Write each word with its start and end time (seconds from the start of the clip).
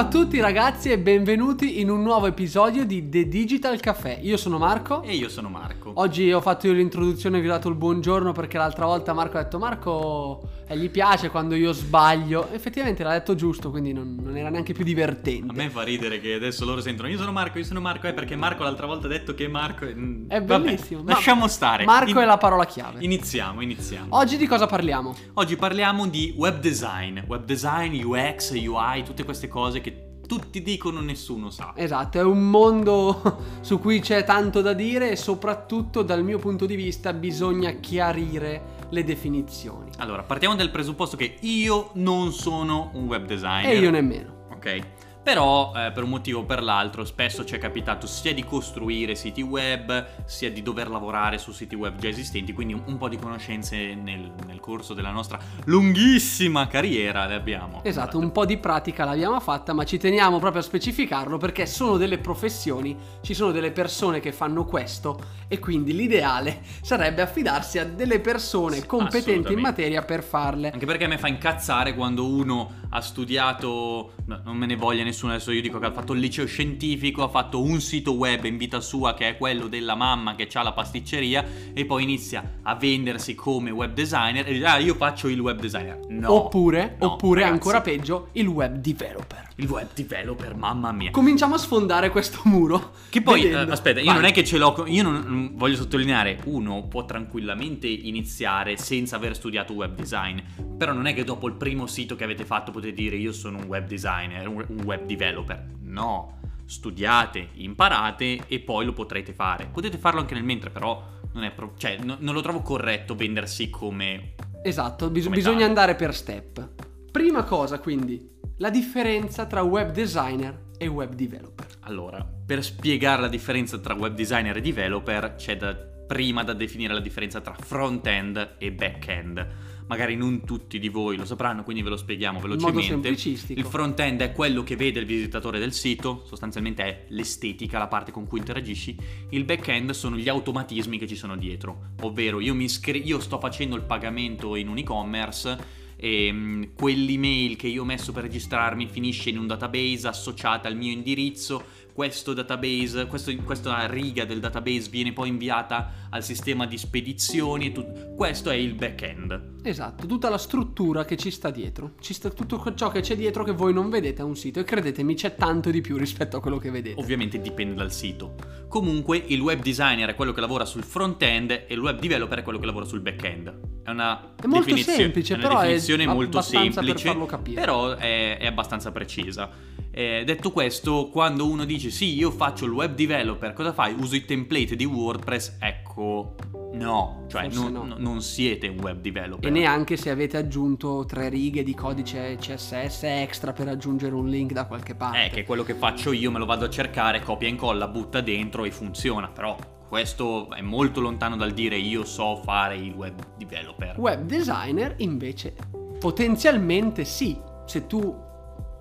a 0.00 0.08
tutti 0.08 0.40
ragazzi 0.40 0.90
e 0.90 0.98
benvenuti 0.98 1.78
in 1.78 1.90
un 1.90 2.00
nuovo 2.00 2.26
episodio 2.26 2.86
di 2.86 3.10
The 3.10 3.28
Digital 3.28 3.78
Café. 3.80 4.18
Io 4.22 4.38
sono 4.38 4.56
Marco. 4.56 5.02
E 5.02 5.14
io 5.14 5.28
sono 5.28 5.50
Marco. 5.50 5.79
Oggi 5.94 6.32
ho 6.32 6.40
fatto 6.40 6.66
io 6.66 6.72
l'introduzione 6.72 7.38
e 7.38 7.40
vi 7.40 7.48
ho 7.48 7.52
dato 7.52 7.68
il 7.68 7.74
buongiorno 7.74 8.32
perché 8.32 8.58
l'altra 8.58 8.86
volta 8.86 9.12
Marco 9.12 9.38
ha 9.38 9.42
detto 9.42 9.58
Marco 9.58 10.48
eh, 10.66 10.76
gli 10.76 10.90
piace 10.90 11.30
quando 11.30 11.54
io 11.54 11.72
sbaglio. 11.72 12.48
Effettivamente 12.52 13.02
l'ha 13.02 13.12
detto 13.12 13.34
giusto, 13.34 13.70
quindi 13.70 13.92
non, 13.92 14.16
non 14.20 14.36
era 14.36 14.50
neanche 14.50 14.72
più 14.72 14.84
divertente. 14.84 15.52
A 15.52 15.54
me 15.54 15.70
fa 15.70 15.82
ridere 15.82 16.20
che 16.20 16.34
adesso 16.34 16.64
loro 16.64 16.80
sentono 16.80 17.08
io 17.08 17.18
sono 17.18 17.32
Marco, 17.32 17.58
io 17.58 17.64
sono 17.64 17.80
Marco, 17.80 18.06
è 18.06 18.14
perché 18.14 18.36
Marco 18.36 18.62
l'altra 18.62 18.86
volta 18.86 19.06
ha 19.06 19.10
detto 19.10 19.34
che 19.34 19.48
Marco 19.48 19.84
è... 19.84 19.94
È 20.28 20.40
bellissimo. 20.40 21.00
Vabbè, 21.00 21.12
lasciamo 21.12 21.48
stare. 21.48 21.84
Marco 21.84 22.10
In... 22.10 22.18
è 22.18 22.24
la 22.24 22.38
parola 22.38 22.66
chiave. 22.66 23.02
Iniziamo, 23.02 23.60
iniziamo. 23.60 24.06
Oggi 24.16 24.36
di 24.36 24.46
cosa 24.46 24.66
parliamo? 24.66 25.14
Oggi 25.34 25.56
parliamo 25.56 26.06
di 26.06 26.34
web 26.36 26.60
design. 26.60 27.20
Web 27.26 27.44
design, 27.44 28.02
UX, 28.02 28.52
UI, 28.52 29.02
tutte 29.04 29.24
queste 29.24 29.48
cose 29.48 29.80
che 29.80 30.09
tutti 30.30 30.62
dicono 30.62 31.00
nessuno 31.00 31.50
sa. 31.50 31.72
Esatto, 31.74 32.16
è 32.16 32.22
un 32.22 32.48
mondo 32.50 33.38
su 33.62 33.80
cui 33.80 33.98
c'è 33.98 34.22
tanto 34.22 34.60
da 34.60 34.74
dire 34.74 35.10
e 35.10 35.16
soprattutto 35.16 36.02
dal 36.02 36.22
mio 36.22 36.38
punto 36.38 36.66
di 36.66 36.76
vista 36.76 37.12
bisogna 37.12 37.72
chiarire 37.72 38.78
le 38.90 39.02
definizioni. 39.02 39.90
Allora, 39.96 40.22
partiamo 40.22 40.54
dal 40.54 40.70
presupposto 40.70 41.16
che 41.16 41.38
io 41.40 41.90
non 41.94 42.32
sono 42.32 42.90
un 42.94 43.06
web 43.06 43.26
designer. 43.26 43.72
E 43.72 43.78
io 43.78 43.90
nemmeno. 43.90 44.44
Ok. 44.52 44.80
Però 45.22 45.72
eh, 45.76 45.92
per 45.92 46.04
un 46.04 46.08
motivo 46.08 46.40
o 46.40 46.44
per 46.44 46.62
l'altro 46.62 47.04
spesso 47.04 47.44
ci 47.44 47.54
è 47.54 47.58
capitato 47.58 48.06
sia 48.06 48.32
di 48.32 48.42
costruire 48.42 49.14
siti 49.14 49.42
web, 49.42 50.06
sia 50.24 50.50
di 50.50 50.62
dover 50.62 50.88
lavorare 50.88 51.36
su 51.36 51.52
siti 51.52 51.74
web 51.74 51.98
già 51.98 52.08
esistenti, 52.08 52.52
quindi 52.52 52.72
un, 52.72 52.82
un 52.86 52.96
po' 52.96 53.08
di 53.08 53.18
conoscenze 53.18 53.94
nel, 53.94 54.32
nel, 54.46 54.58
corso 54.60 54.94
della 54.94 55.10
nostra 55.10 55.38
lunghissima 55.64 56.66
carriera 56.66 57.26
le 57.26 57.34
abbiamo. 57.34 57.80
Esatto, 57.82 58.18
un 58.18 58.32
po' 58.32 58.46
di 58.46 58.56
pratica 58.58 59.04
l'abbiamo 59.04 59.40
fatta, 59.40 59.72
ma 59.72 59.84
ci 59.84 59.98
teniamo 59.98 60.38
proprio 60.38 60.60
a 60.60 60.64
specificarlo 60.64 61.36
perché 61.38 61.66
sono 61.66 61.96
delle 61.96 62.18
professioni, 62.18 62.96
ci 63.20 63.34
sono 63.34 63.52
delle 63.52 63.72
persone 63.72 64.20
che 64.20 64.32
fanno 64.32 64.64
questo 64.64 65.18
e 65.48 65.58
quindi 65.58 65.94
l'ideale 65.94 66.62
sarebbe 66.80 67.22
affidarsi 67.22 67.78
a 67.78 67.84
delle 67.84 68.20
persone 68.20 68.86
competenti 68.86 69.52
in 69.52 69.60
materia 69.60 70.02
per 70.02 70.22
farle. 70.22 70.70
Anche 70.70 70.86
perché 70.86 71.04
a 71.04 71.08
me 71.08 71.18
fa 71.18 71.28
incazzare 71.28 71.94
quando 71.94 72.26
uno 72.26 72.78
ha 72.90 73.00
studiato, 73.00 74.12
non 74.44 74.56
me 74.56 74.66
ne 74.66 74.76
voglia 74.76 75.02
nessuno, 75.02 75.32
adesso 75.32 75.50
io 75.50 75.60
dico 75.60 75.78
che 75.78 75.86
ha 75.86 75.92
fatto 75.92 76.12
il 76.12 76.20
liceo 76.20 76.46
scientifico, 76.46 77.22
ha 77.22 77.28
fatto 77.28 77.62
un 77.62 77.80
sito 77.80 78.12
web 78.12 78.44
in 78.44 78.56
vita 78.56 78.80
sua 78.80 79.14
che 79.14 79.28
è 79.28 79.36
quello 79.36 79.66
della 79.66 79.94
mamma 79.94 80.34
che 80.34 80.48
ha 80.52 80.62
la 80.62 80.72
pasticceria 80.72 81.44
e 81.72 81.84
poi 81.84 82.02
inizia 82.02 82.58
a 82.62 82.74
vendersi 82.74 83.34
come 83.34 83.70
web 83.70 83.92
designer 83.92 84.46
e 84.48 84.52
dice 84.52 84.66
ah 84.66 84.78
io 84.78 84.94
faccio 84.94 85.28
il 85.28 85.40
web 85.40 85.58
designer. 85.58 85.98
No. 86.08 86.32
Oppure, 86.32 86.96
no, 87.00 87.12
oppure 87.12 87.44
ancora 87.44 87.80
peggio, 87.80 88.28
il 88.32 88.46
web 88.46 88.76
developer. 88.76 89.48
Il 89.56 89.68
web 89.68 89.88
developer, 89.94 90.54
mamma 90.54 90.90
mia. 90.92 91.10
Cominciamo 91.10 91.54
a 91.54 91.58
sfondare 91.58 92.08
questo 92.10 92.40
muro. 92.44 92.92
Che 93.10 93.20
poi, 93.20 93.44
eh, 93.44 93.54
aspetta, 93.54 94.00
io 94.00 94.06
Vai. 94.06 94.14
non 94.14 94.24
è 94.24 94.32
che 94.32 94.44
ce 94.44 94.56
l'ho, 94.56 94.84
io 94.86 95.02
non, 95.02 95.22
non 95.26 95.52
voglio 95.54 95.76
sottolineare, 95.76 96.40
uno 96.44 96.86
può 96.88 97.04
tranquillamente 97.04 97.86
iniziare 97.86 98.76
senza 98.76 99.16
aver 99.16 99.34
studiato 99.34 99.74
web 99.74 99.94
design, 99.94 100.38
però 100.78 100.92
non 100.92 101.06
è 101.06 101.14
che 101.14 101.24
dopo 101.24 101.46
il 101.46 101.54
primo 101.54 101.86
sito 101.86 102.16
che 102.16 102.24
avete 102.24 102.44
fatto 102.44 102.70
potete 102.70 102.94
dire 102.94 103.16
io 103.16 103.32
sono 103.32 103.58
un 103.58 103.64
web 103.64 103.86
designer, 103.86 104.19
un 104.26 104.82
web 104.84 105.04
developer. 105.04 105.66
No, 105.82 106.40
studiate, 106.64 107.48
imparate 107.54 108.46
e 108.46 108.60
poi 108.60 108.84
lo 108.84 108.92
potrete 108.92 109.32
fare. 109.32 109.66
Potete 109.66 109.98
farlo 109.98 110.20
anche 110.20 110.34
nel 110.34 110.44
mentre, 110.44 110.70
però 110.70 111.02
non, 111.32 111.44
è 111.44 111.50
pro- 111.50 111.74
cioè, 111.76 111.98
no, 112.02 112.16
non 112.20 112.34
lo 112.34 112.40
trovo 112.40 112.60
corretto 112.62 113.14
vendersi 113.14 113.70
come... 113.70 114.34
Esatto, 114.62 115.10
bis- 115.10 115.24
come 115.24 115.36
bisogna 115.36 115.56
tale. 115.56 115.68
andare 115.68 115.94
per 115.94 116.14
step. 116.14 116.68
Prima 117.10 117.44
cosa 117.44 117.80
quindi, 117.80 118.38
la 118.58 118.70
differenza 118.70 119.46
tra 119.46 119.62
web 119.62 119.90
designer 119.90 120.68
e 120.78 120.86
web 120.86 121.14
developer. 121.14 121.66
Allora, 121.80 122.24
per 122.24 122.62
spiegare 122.62 123.22
la 123.22 123.28
differenza 123.28 123.78
tra 123.78 123.94
web 123.94 124.14
designer 124.14 124.56
e 124.56 124.60
developer 124.60 125.34
c'è 125.34 125.56
da, 125.56 125.74
prima 125.74 126.44
da 126.44 126.52
definire 126.52 126.94
la 126.94 127.00
differenza 127.00 127.40
tra 127.40 127.54
front-end 127.54 128.56
e 128.58 128.72
back-end 128.72 129.48
magari 129.86 130.16
non 130.16 130.44
tutti 130.44 130.78
di 130.78 130.88
voi 130.88 131.16
lo 131.16 131.24
sapranno, 131.24 131.62
quindi 131.62 131.82
ve 131.82 131.90
lo 131.90 131.96
spieghiamo 131.96 132.40
velocemente. 132.40 133.08
Il 133.48 133.64
front-end 133.64 134.20
è 134.20 134.32
quello 134.32 134.62
che 134.62 134.76
vede 134.76 135.00
il 135.00 135.06
visitatore 135.06 135.58
del 135.58 135.72
sito, 135.72 136.22
sostanzialmente 136.26 136.82
è 136.82 137.04
l'estetica, 137.08 137.78
la 137.78 137.88
parte 137.88 138.12
con 138.12 138.26
cui 138.26 138.38
interagisci. 138.38 138.96
Il 139.30 139.44
back-end 139.44 139.90
sono 139.90 140.16
gli 140.16 140.28
automatismi 140.28 140.98
che 140.98 141.06
ci 141.06 141.16
sono 141.16 141.36
dietro, 141.36 141.92
ovvero 142.02 142.40
io, 142.40 142.54
mi 142.54 142.64
iscri- 142.64 143.06
io 143.06 143.20
sto 143.20 143.38
facendo 143.38 143.76
il 143.76 143.82
pagamento 143.82 144.56
in 144.56 144.68
un 144.68 144.78
e-commerce 144.78 145.78
e 145.96 146.30
um, 146.30 146.72
quell'email 146.74 147.56
che 147.56 147.66
io 147.66 147.82
ho 147.82 147.84
messo 147.84 148.12
per 148.12 148.22
registrarmi 148.22 148.86
finisce 148.86 149.28
in 149.28 149.38
un 149.38 149.46
database 149.46 150.08
associata 150.08 150.66
al 150.66 150.74
mio 150.74 150.90
indirizzo 150.90 151.62
questo 151.92 152.32
database, 152.32 153.06
questo, 153.06 153.34
questa 153.44 153.86
riga 153.86 154.24
del 154.24 154.40
database 154.40 154.88
viene 154.88 155.12
poi 155.12 155.28
inviata 155.28 156.08
al 156.08 156.24
sistema 156.24 156.64
di 156.64 156.78
spedizioni 156.78 157.66
e 157.66 157.72
tutto. 157.72 158.14
Questo 158.16 158.48
è 158.48 158.54
il 158.54 158.72
back-end. 158.72 159.49
Esatto, 159.62 160.06
tutta 160.06 160.28
la 160.28 160.38
struttura 160.38 161.04
che 161.04 161.16
ci 161.16 161.30
sta 161.30 161.50
dietro. 161.50 161.92
Ci 162.00 162.14
sta 162.14 162.30
tutto 162.30 162.72
ciò 162.74 162.90
che 162.90 163.00
c'è 163.00 163.16
dietro 163.16 163.44
che 163.44 163.52
voi 163.52 163.72
non 163.72 163.90
vedete 163.90 164.22
a 164.22 164.24
un 164.24 164.36
sito 164.36 164.60
e 164.60 164.64
credetemi 164.64 165.14
c'è 165.14 165.34
tanto 165.34 165.70
di 165.70 165.80
più 165.80 165.96
rispetto 165.96 166.36
a 166.36 166.40
quello 166.40 166.58
che 166.58 166.70
vedete. 166.70 167.00
Ovviamente 167.00 167.40
dipende 167.40 167.74
dal 167.74 167.92
sito. 167.92 168.34
Comunque 168.68 169.22
il 169.26 169.40
web 169.40 169.60
designer 169.60 170.10
è 170.10 170.14
quello 170.14 170.32
che 170.32 170.40
lavora 170.40 170.64
sul 170.64 170.82
front-end 170.82 171.50
e 171.50 171.66
il 171.68 171.80
web 171.80 171.98
developer 171.98 172.38
è 172.38 172.42
quello 172.42 172.58
che 172.58 172.66
lavora 172.66 172.84
sul 172.84 173.00
back-end. 173.00 173.82
È 173.84 173.90
una 173.90 174.34
è 174.34 174.46
molto 174.46 174.76
semplice, 174.76 175.34
è 175.34 175.36
una 175.38 175.48
però 175.48 175.60
definizione 175.60 176.04
è 176.04 176.06
molto 176.06 176.40
semplice, 176.40 176.92
per 176.92 177.00
farlo 177.00 177.26
capire. 177.26 177.60
però 177.60 177.94
è, 177.94 178.38
è 178.38 178.46
abbastanza 178.46 178.90
precisa. 178.92 179.50
Eh, 179.92 180.22
detto 180.24 180.52
questo, 180.52 181.08
quando 181.10 181.48
uno 181.48 181.64
dice 181.64 181.90
sì, 181.90 182.14
io 182.14 182.30
faccio 182.30 182.64
il 182.64 182.70
web 182.70 182.94
developer, 182.94 183.52
cosa 183.52 183.72
fai? 183.72 183.94
Uso 183.98 184.14
i 184.14 184.24
template 184.24 184.76
di 184.76 184.84
WordPress, 184.84 185.56
ecco, 185.58 186.36
no, 186.72 187.24
cioè 187.28 187.48
non, 187.48 187.72
no. 187.72 187.94
non, 187.96 188.22
siete 188.22 188.68
un 188.68 188.80
web 188.80 189.00
developer. 189.00 189.48
E 189.48 189.52
neanche 189.52 189.96
se 189.96 190.10
avete 190.10 190.36
aggiunto 190.36 191.04
tre 191.06 191.28
righe 191.28 191.62
di 191.62 191.74
codice 191.74 192.36
CSS 192.38 193.02
extra 193.04 193.52
per 193.52 193.68
aggiungere 193.68 194.14
un 194.14 194.28
link 194.28 194.52
da 194.52 194.66
qualche 194.66 194.94
parte. 194.94 195.26
Eh, 195.26 195.30
che 195.30 195.40
è 195.40 195.44
quello 195.44 195.62
che 195.62 195.74
faccio 195.74 196.12
io, 196.12 196.30
me 196.30 196.38
lo 196.38 196.46
vado 196.46 196.64
a 196.64 196.70
cercare, 196.70 197.20
copia 197.20 197.48
e 197.48 197.50
incolla, 197.50 197.88
butta 197.88 198.20
dentro 198.20 198.64
e 198.64 198.70
funziona, 198.70 199.28
però 199.28 199.56
questo 199.88 200.50
è 200.50 200.60
molto 200.60 201.00
lontano 201.00 201.36
dal 201.36 201.52
dire 201.52 201.76
io 201.76 202.04
so 202.04 202.40
fare 202.44 202.76
il 202.76 202.92
web 202.94 203.20
developer. 203.36 203.98
Web 203.98 204.22
designer 204.24 204.94
invece 204.98 205.54
potenzialmente 205.98 207.04
sì, 207.04 207.38
se 207.66 207.86
tu 207.86 208.28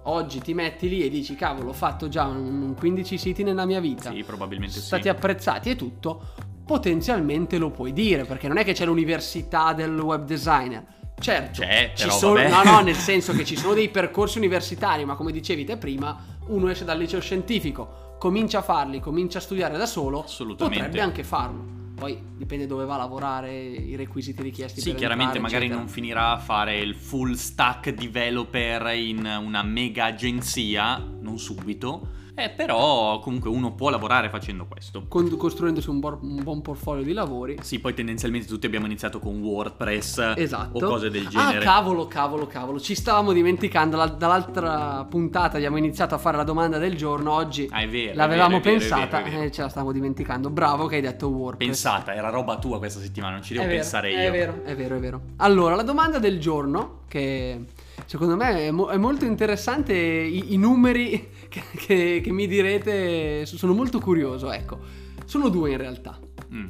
oggi 0.03 0.39
ti 0.39 0.53
metti 0.53 0.88
lì 0.88 1.03
e 1.03 1.09
dici 1.09 1.35
cavolo 1.35 1.69
ho 1.69 1.73
fatto 1.73 2.07
già 2.07 2.25
un 2.25 2.73
15 2.77 3.17
siti 3.17 3.44
nella 3.44 3.66
mia 3.66 3.79
vita 3.79 4.11
sì 4.11 4.23
probabilmente 4.23 4.75
sono 4.75 4.85
stati 4.85 5.09
apprezzati 5.09 5.71
e 5.71 5.75
tutto 5.75 6.21
potenzialmente 6.69 7.57
lo 7.57 7.72
puoi 7.72 7.94
dire 7.94 8.25
perché 8.25 8.47
non 8.47 8.57
è 8.57 8.63
che 8.63 8.74
c'è 8.74 8.85
l'università 8.85 9.74
del 9.74 10.00
web 10.00 10.24
designer 10.24 10.85
certo 11.19 11.62
c'è 11.62 11.94
ci 11.96 12.03
però 12.03 12.16
sono, 12.16 12.47
no 12.47 12.63
no 12.63 12.81
nel 12.81 12.94
senso 13.09 13.34
che 13.34 13.44
ci 13.44 13.56
sono 13.56 13.74
dei 13.74 13.90
percorsi 13.90 14.38
universitari 14.38 15.03
ma 15.03 15.16
come 15.16 15.31
dicevi 15.31 15.66
te 15.66 15.78
prima 15.78 16.16
uno 16.50 16.69
esce 16.69 16.85
dal 16.85 17.00
liceo 17.00 17.22
scientifico 17.22 18.18
comincia 18.19 18.59
a 18.59 18.62
farli 18.62 19.00
comincia 19.00 19.40
a 19.40 19.41
studiare 19.41 19.80
da 19.80 19.88
solo 19.88 20.28
potrebbe 20.56 21.02
anche 21.02 21.24
farlo 21.24 21.78
poi 21.96 22.22
dipende 22.38 22.66
dove 22.66 22.86
va 22.86 22.94
a 22.94 23.00
lavorare, 23.00 23.53
i 23.53 23.97
requisiti 23.97 24.41
richiesti. 24.41 24.80
Sì, 24.80 24.96
chiaramente 24.96 25.36
entrare, 25.36 25.40
magari 25.40 25.66
eccetera. 25.66 25.80
non 25.81 25.90
finirà 25.90 26.31
a 26.31 26.38
fare 26.38 26.78
il 26.78 26.96
full 26.96 27.34
stack 27.34 27.90
developer 27.90 28.96
in 28.96 29.18
una 29.44 29.63
mega 29.63 30.06
agenzia, 30.06 30.97
non 30.97 31.38
subito 31.38 32.19
eh, 32.44 32.50
però 32.50 33.19
comunque 33.19 33.50
uno 33.50 33.73
può 33.73 33.89
lavorare 33.89 34.29
facendo 34.29 34.66
questo. 34.66 35.05
Con, 35.07 35.35
costruendosi 35.35 35.89
un, 35.89 36.00
bo- 36.00 36.19
un, 36.22 36.41
buon 36.41 36.61
portfolio 36.61 37.03
di 37.03 37.13
lavori. 37.13 37.57
Sì, 37.61 37.79
poi 37.79 37.94
tendenzialmente 37.94 38.47
tutti 38.47 38.66
abbiamo 38.66 38.85
iniziato 38.85 39.19
con 39.19 39.41
WordPress 39.41 40.33
esatto. 40.35 40.77
o 40.77 40.88
cose 40.88 41.09
del 41.09 41.27
genere. 41.27 41.59
Ah, 41.59 41.61
cavolo, 41.61 42.07
cavolo, 42.07 42.47
cavolo. 42.47 42.80
Ci 42.80 42.95
stavamo 42.95 43.33
dimenticando. 43.33 43.97
La, 43.97 44.07
dall'altra 44.07 45.06
puntata 45.09 45.57
abbiamo 45.57 45.77
iniziato 45.77 46.15
a 46.15 46.18
fare 46.18 46.38
la 46.38 46.44
domanda 46.44 46.77
del 46.77 46.95
giorno. 46.95 47.33
Oggi 47.33 47.68
ah, 47.71 47.81
è 47.81 47.88
vero, 47.88 48.15
l'avevamo 48.15 48.57
è 48.57 48.62
vero, 48.62 48.77
pensata 48.77 49.24
e 49.24 49.51
ce 49.51 49.62
la 49.62 49.69
stavamo 49.69 49.92
dimenticando. 49.92 50.50
Bravo 50.50 50.85
che 50.88 50.95
hai 50.95 51.01
detto 51.01 51.27
WordPress. 51.27 51.68
Pensata, 51.68 52.13
era 52.13 52.30
roba 52.30 52.57
tua 52.57 52.77
questa 52.77 53.00
settimana, 53.00 53.33
non 53.33 53.44
ci 53.44 53.53
devo 53.53 53.65
è 53.65 53.69
pensare 53.69 54.09
vero, 54.09 54.21
io. 54.21 54.27
È 54.27 54.31
vero, 54.31 54.63
è 54.63 54.75
vero, 54.75 54.95
è 54.95 55.00
vero. 55.00 55.21
Allora, 55.38 55.75
la 55.75 55.83
domanda 55.83 56.19
del 56.19 56.39
giorno 56.39 57.00
che 57.09 57.65
secondo 58.06 58.35
me 58.35 58.68
è, 58.68 58.71
mo- 58.71 58.88
è 58.88 58.97
molto 58.97 59.25
interessante 59.25 59.94
i, 59.94 60.53
i 60.53 60.57
numeri 60.57 61.38
che, 61.50 61.62
che, 61.75 62.22
che, 62.24 62.31
mi 62.31 62.48
direte, 62.48 63.46
sono 63.46 63.74
molto 63.74 64.00
curioso, 64.00 64.51
ecco. 64.51 64.80
Sono 65.25 65.50
due 65.50 65.72
in 65.72 65.78
realtà. 65.78 66.18
Mm. 66.54 66.68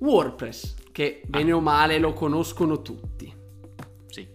WordPress, 0.00 0.74
che 0.92 1.22
bene 1.26 1.52
ah. 1.52 1.56
o 1.56 1.60
male 1.60 1.98
lo 1.98 2.12
conoscono 2.12 2.82
tutti. 2.82 3.32
Sì. 4.06 4.28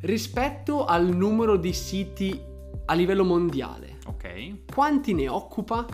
Rispetto 0.00 0.84
al 0.84 1.08
numero 1.08 1.56
di 1.56 1.72
siti 1.72 2.38
a 2.86 2.94
livello 2.94 3.24
mondiale. 3.24 3.98
Ok. 4.06 4.72
Quanti 4.72 5.14
ne 5.14 5.28
occupa? 5.28 5.86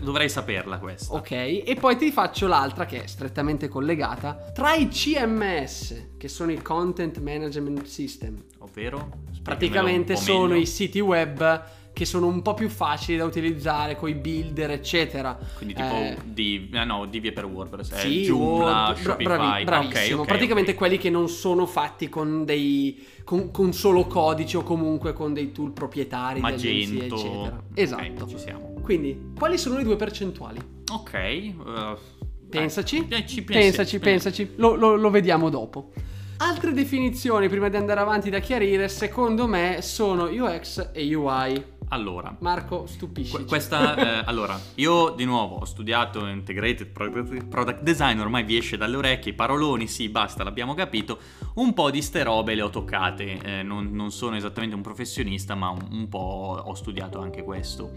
Dovrei 0.00 0.28
saperla 0.28 0.78
questa. 0.78 1.14
Ok, 1.14 1.30
e 1.30 1.76
poi 1.80 1.96
ti 1.96 2.12
faccio 2.12 2.46
l'altra 2.46 2.84
che 2.84 3.04
è 3.04 3.06
strettamente 3.06 3.68
collegata. 3.68 4.50
Tra 4.52 4.74
i 4.74 4.88
CMS, 4.88 6.16
che 6.18 6.28
sono 6.28 6.52
i 6.52 6.60
Content 6.60 7.18
Management 7.20 7.84
System, 7.84 8.36
ovvero 8.58 9.10
praticamente 9.42 10.14
sono 10.16 10.54
i 10.54 10.66
siti 10.66 11.00
web 11.00 11.64
che 11.98 12.04
sono 12.04 12.28
un 12.28 12.42
po' 12.42 12.54
più 12.54 12.68
facili 12.68 13.18
da 13.18 13.24
utilizzare 13.24 13.96
con 13.96 14.08
i 14.08 14.14
builder, 14.14 14.70
eccetera. 14.70 15.36
Quindi 15.56 15.74
tipo 15.74 15.88
Eh, 15.94 16.16
Div, 16.24 16.72
eh, 16.72 16.84
no, 16.84 17.06
Divi 17.06 17.32
per 17.32 17.44
WordPress, 17.44 17.90
è 17.92 17.98
sì, 17.98 18.22
Joomla, 18.22 18.64
Word, 18.86 19.02
bra- 19.02 19.12
Shopify. 19.12 19.24
bravi- 19.24 19.64
bravissimo. 19.64 20.14
Ok, 20.14 20.20
ok, 20.22 20.26
Praticamente 20.28 20.70
ok. 20.70 20.76
quelli 20.76 20.96
che 20.98 21.10
non 21.10 21.28
sono 21.28 21.66
fatti 21.66 22.08
con 22.08 22.44
dei 22.44 23.04
con, 23.24 23.50
con 23.50 23.72
solo 23.72 24.06
codice 24.06 24.58
o 24.58 24.62
comunque 24.62 25.12
con 25.12 25.34
dei 25.34 25.50
tool 25.50 25.72
proprietari 25.72 26.38
Magento. 26.40 27.14
eccetera. 27.16 27.62
Esatto. 27.74 28.26
ci 28.28 28.38
siamo. 28.38 28.74
Quindi, 28.80 29.32
quali 29.36 29.58
sono 29.58 29.76
le 29.76 29.82
due 29.82 29.96
percentuali? 29.96 30.58
Ok. 30.92 31.12
eh, 31.14 31.52
Pensaci. 32.48 33.06
eh, 33.08 33.26
ci 33.26 33.42
pensi- 33.42 33.44
pensaci, 33.44 33.98
pensaci. 33.98 34.52
Lo, 34.56 34.76
lo- 34.76 34.94
lo 34.94 35.10
vediamo 35.10 35.50
dopo. 35.50 35.90
Altre 36.38 36.72
definizioni 36.72 37.48
prima 37.48 37.68
di 37.68 37.76
andare 37.76 37.98
avanti 37.98 38.30
da 38.30 38.38
chiarire, 38.38 38.88
secondo 38.88 39.48
me, 39.48 39.78
sono 39.82 40.26
UX 40.30 40.90
e 40.92 41.12
UI. 41.14 41.76
Allora, 41.90 42.36
Marco, 42.40 42.86
stupisci. 42.86 43.32
Que- 43.32 43.44
Questa, 43.44 44.20
eh, 44.20 44.22
allora, 44.26 44.58
io 44.74 45.10
di 45.10 45.24
nuovo 45.24 45.56
ho 45.56 45.64
studiato 45.64 46.26
Integrated 46.26 46.86
Product 46.88 47.46
Product 47.46 47.82
Design, 47.82 48.18
ormai 48.18 48.44
vi 48.44 48.58
esce 48.58 48.76
dalle 48.76 48.96
orecchie, 48.96 49.32
i 49.32 49.34
paroloni, 49.34 49.86
sì, 49.86 50.08
basta, 50.10 50.44
l'abbiamo 50.44 50.74
capito. 50.74 51.18
Un 51.54 51.72
po' 51.72 51.90
di 51.90 52.02
ste 52.02 52.22
robe 52.24 52.54
le 52.54 52.62
ho 52.62 52.68
toccate, 52.70 53.38
eh, 53.42 53.62
non, 53.62 53.90
non 53.92 54.10
sono 54.10 54.36
esattamente 54.36 54.74
un 54.74 54.82
professionista, 54.82 55.54
ma 55.54 55.70
un, 55.70 55.86
un 55.90 56.08
po' 56.08 56.62
ho 56.62 56.74
studiato 56.74 57.20
anche 57.20 57.42
questo. 57.42 57.90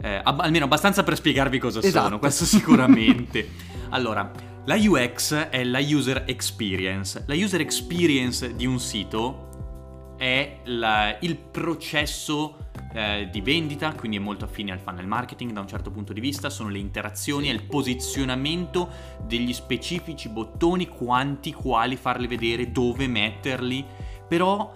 Eh, 0.00 0.20
ab- 0.22 0.40
almeno 0.40 0.66
abbastanza 0.66 1.02
per 1.02 1.16
spiegarvi 1.16 1.58
cosa 1.58 1.80
Esatto. 1.80 2.04
sono, 2.04 2.18
questo 2.20 2.44
sicuramente. 2.44 3.48
allora, 3.90 4.30
la 4.66 4.76
UX 4.76 5.34
è 5.48 5.64
la 5.64 5.80
user 5.80 6.24
experience. 6.28 7.24
La 7.26 7.34
user 7.34 7.60
experience 7.60 8.54
di 8.54 8.66
un 8.66 8.78
sito 8.78 10.14
è 10.16 10.60
la- 10.64 11.16
il 11.20 11.36
processo 11.36 12.65
eh, 12.96 13.28
di 13.30 13.42
vendita, 13.42 13.92
quindi 13.92 14.16
è 14.16 14.20
molto 14.20 14.46
affine 14.46 14.72
al 14.72 14.78
funnel 14.78 15.06
marketing 15.06 15.52
da 15.52 15.60
un 15.60 15.68
certo 15.68 15.90
punto 15.90 16.14
di 16.14 16.20
vista, 16.20 16.48
sono 16.48 16.70
le 16.70 16.78
interazioni, 16.78 17.48
è 17.48 17.52
il 17.52 17.64
posizionamento 17.64 18.88
degli 19.22 19.52
specifici 19.52 20.30
bottoni, 20.30 20.88
quanti, 20.88 21.52
quali 21.52 21.96
farli 21.96 22.26
vedere, 22.26 22.72
dove 22.72 23.06
metterli, 23.06 23.84
però 24.26 24.72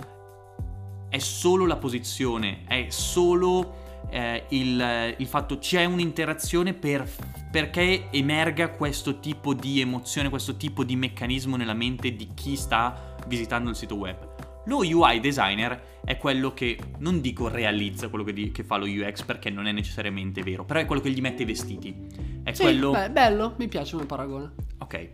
è 1.08 1.18
solo 1.18 1.64
la 1.64 1.76
posizione, 1.76 2.64
è 2.66 2.86
solo 2.90 3.78
eh, 4.10 4.44
il, 4.50 5.14
il 5.16 5.26
fatto 5.26 5.58
c'è 5.58 5.86
un'interazione 5.86 6.74
per, 6.74 7.08
perché 7.50 8.08
emerga 8.10 8.68
questo 8.68 9.18
tipo 9.18 9.54
di 9.54 9.80
emozione, 9.80 10.28
questo 10.28 10.56
tipo 10.56 10.84
di 10.84 10.94
meccanismo 10.94 11.56
nella 11.56 11.74
mente 11.74 12.14
di 12.14 12.28
chi 12.34 12.54
sta 12.54 13.14
visitando 13.26 13.70
il 13.70 13.76
sito 13.76 13.94
web. 13.94 14.29
Lo 14.70 14.78
UI 14.86 15.18
designer 15.18 15.98
è 16.04 16.16
quello 16.16 16.54
che, 16.54 16.78
non 16.98 17.20
dico 17.20 17.48
realizza 17.48 18.06
quello 18.06 18.22
che, 18.22 18.32
di- 18.32 18.52
che 18.52 18.62
fa 18.62 18.76
lo 18.76 18.84
UX 18.84 19.24
perché 19.24 19.50
non 19.50 19.66
è 19.66 19.72
necessariamente 19.72 20.44
vero, 20.44 20.64
però 20.64 20.78
è 20.78 20.86
quello 20.86 21.02
che 21.02 21.10
gli 21.10 21.20
mette 21.20 21.42
i 21.42 21.44
vestiti. 21.44 21.92
È 22.44 22.52
Sì, 22.52 22.62
quello... 22.62 22.92
beh, 22.92 23.10
bello, 23.10 23.56
mi 23.58 23.66
piace 23.66 23.94
come 23.94 24.06
paragone. 24.06 24.52
Ok. 24.78 25.08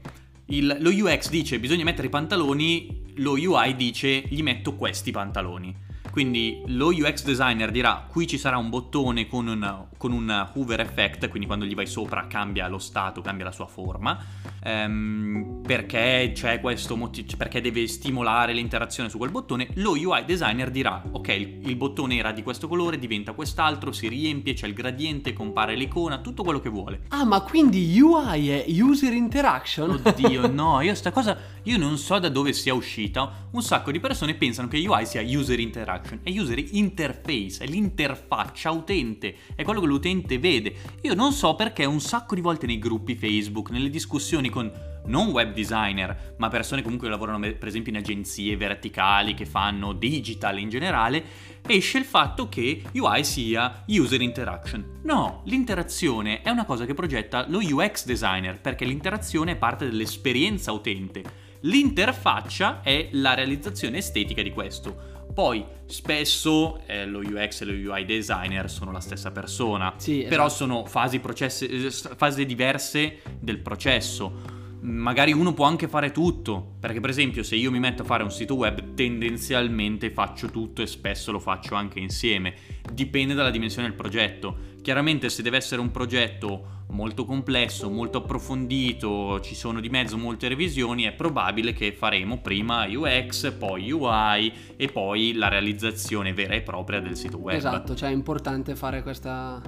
Il- 0.48 0.76
lo 0.78 0.90
UX 0.90 1.30
dice 1.30 1.58
bisogna 1.58 1.84
mettere 1.84 2.08
i 2.08 2.10
pantaloni, 2.10 3.14
lo 3.16 3.32
UI 3.32 3.74
dice 3.76 4.24
gli 4.28 4.42
metto 4.42 4.74
questi 4.74 5.10
pantaloni. 5.10 5.74
Quindi 6.16 6.62
lo 6.68 6.86
UX 6.86 7.24
designer 7.24 7.70
dirà 7.70 8.06
qui 8.08 8.26
ci 8.26 8.38
sarà 8.38 8.56
un 8.56 8.70
bottone 8.70 9.26
con 9.26 9.48
un, 9.48 9.84
con 9.98 10.12
un 10.12 10.48
hover 10.54 10.80
effect, 10.80 11.28
quindi 11.28 11.46
quando 11.46 11.66
gli 11.66 11.74
vai 11.74 11.86
sopra 11.86 12.26
cambia 12.26 12.68
lo 12.68 12.78
stato, 12.78 13.20
cambia 13.20 13.44
la 13.44 13.52
sua 13.52 13.66
forma, 13.66 14.18
ehm, 14.62 15.60
perché 15.62 16.32
c'è 16.34 16.58
questo 16.60 16.96
motivo, 16.96 17.36
perché 17.36 17.60
deve 17.60 17.86
stimolare 17.86 18.54
l'interazione 18.54 19.10
su 19.10 19.18
quel 19.18 19.30
bottone. 19.30 19.68
Lo 19.74 19.90
UI 19.90 20.24
designer 20.24 20.70
dirà 20.70 21.02
ok 21.10 21.28
il, 21.28 21.68
il 21.68 21.76
bottone 21.76 22.16
era 22.16 22.32
di 22.32 22.42
questo 22.42 22.66
colore, 22.66 22.98
diventa 22.98 23.32
quest'altro, 23.32 23.92
si 23.92 24.08
riempie, 24.08 24.54
c'è 24.54 24.66
il 24.66 24.72
gradiente, 24.72 25.34
compare 25.34 25.74
l'icona, 25.74 26.20
tutto 26.20 26.42
quello 26.42 26.60
che 26.60 26.70
vuole. 26.70 27.02
Ah, 27.08 27.26
ma 27.26 27.42
quindi 27.42 28.00
UI 28.00 28.48
è 28.48 28.64
user 28.68 29.12
interaction? 29.12 30.00
Oddio, 30.02 30.48
no, 30.50 30.80
io 30.80 30.94
sta 30.94 31.10
cosa, 31.10 31.36
io 31.64 31.76
non 31.76 31.98
so 31.98 32.18
da 32.18 32.28
dove 32.28 32.52
sia 32.52 32.72
uscita. 32.72 33.48
Un 33.50 33.62
sacco 33.62 33.90
di 33.90 33.98
persone 34.00 34.34
pensano 34.34 34.68
che 34.68 34.78
UI 34.78 35.04
sia 35.04 35.20
user 35.22 35.58
interaction, 35.58 36.04
è 36.22 36.30
user 36.30 36.62
interface, 36.70 37.64
è 37.64 37.66
l'interfaccia 37.66 38.70
utente, 38.70 39.34
è 39.54 39.62
quello 39.62 39.80
che 39.80 39.86
l'utente 39.86 40.38
vede. 40.38 40.74
Io 41.02 41.14
non 41.14 41.32
so 41.32 41.54
perché 41.54 41.84
un 41.84 42.00
sacco 42.00 42.34
di 42.34 42.40
volte 42.40 42.66
nei 42.66 42.78
gruppi 42.78 43.14
Facebook, 43.14 43.70
nelle 43.70 43.90
discussioni 43.90 44.48
con 44.48 44.70
non 45.06 45.28
web 45.28 45.52
designer, 45.52 46.34
ma 46.38 46.48
persone 46.48 46.82
comunque 46.82 47.06
che 47.06 47.12
lavorano 47.12 47.38
per 47.38 47.68
esempio 47.68 47.92
in 47.92 47.98
agenzie 47.98 48.56
verticali 48.56 49.34
che 49.34 49.46
fanno 49.46 49.92
digital 49.92 50.58
in 50.58 50.68
generale, 50.68 51.24
esce 51.66 51.98
il 51.98 52.04
fatto 52.04 52.48
che 52.48 52.82
UI 52.92 53.24
sia 53.24 53.84
user 53.86 54.20
interaction. 54.20 55.00
No, 55.02 55.42
l'interazione 55.44 56.42
è 56.42 56.50
una 56.50 56.64
cosa 56.64 56.84
che 56.84 56.94
progetta 56.94 57.46
lo 57.48 57.58
UX 57.58 58.04
designer, 58.04 58.60
perché 58.60 58.84
l'interazione 58.84 59.52
è 59.52 59.56
parte 59.56 59.84
dell'esperienza 59.84 60.72
utente. 60.72 61.44
L'interfaccia 61.60 62.82
è 62.82 63.08
la 63.12 63.34
realizzazione 63.34 63.98
estetica 63.98 64.42
di 64.42 64.52
questo. 64.52 65.14
Poi 65.36 65.62
spesso 65.84 66.80
eh, 66.86 67.04
lo 67.04 67.18
UX 67.18 67.60
e 67.60 67.64
lo 67.66 67.92
UI 67.92 68.06
designer 68.06 68.70
sono 68.70 68.90
la 68.90 69.00
stessa 69.00 69.30
persona, 69.32 69.92
Sì, 69.98 70.24
però 70.26 70.46
esatto. 70.46 70.64
sono 70.64 70.84
fasi, 70.86 71.18
processi- 71.18 71.90
fasi 71.90 72.46
diverse 72.46 73.18
del 73.38 73.58
processo. 73.58 74.54
Magari 74.86 75.32
uno 75.32 75.52
può 75.52 75.64
anche 75.64 75.88
fare 75.88 76.12
tutto, 76.12 76.76
perché 76.78 77.00
per 77.00 77.10
esempio 77.10 77.42
se 77.42 77.56
io 77.56 77.72
mi 77.72 77.80
metto 77.80 78.02
a 78.02 78.04
fare 78.04 78.22
un 78.22 78.30
sito 78.30 78.54
web 78.54 78.94
tendenzialmente 78.94 80.12
faccio 80.12 80.46
tutto 80.46 80.80
e 80.80 80.86
spesso 80.86 81.32
lo 81.32 81.40
faccio 81.40 81.74
anche 81.74 81.98
insieme, 81.98 82.54
dipende 82.92 83.34
dalla 83.34 83.50
dimensione 83.50 83.88
del 83.88 83.96
progetto. 83.96 84.74
Chiaramente 84.82 85.28
se 85.28 85.42
deve 85.42 85.56
essere 85.56 85.80
un 85.80 85.90
progetto 85.90 86.84
molto 86.90 87.24
complesso, 87.24 87.90
molto 87.90 88.18
approfondito, 88.18 89.40
ci 89.40 89.56
sono 89.56 89.80
di 89.80 89.88
mezzo 89.88 90.16
molte 90.16 90.46
revisioni, 90.46 91.02
è 91.02 91.12
probabile 91.14 91.72
che 91.72 91.90
faremo 91.90 92.38
prima 92.40 92.86
UX, 92.88 93.50
poi 93.54 93.90
UI 93.90 94.52
e 94.76 94.86
poi 94.86 95.32
la 95.32 95.48
realizzazione 95.48 96.32
vera 96.32 96.54
e 96.54 96.62
propria 96.62 97.00
del 97.00 97.16
sito 97.16 97.38
web. 97.38 97.56
Esatto, 97.56 97.96
cioè 97.96 98.10
è 98.10 98.12
importante 98.12 98.76
fare 98.76 99.02
questa- 99.02 99.60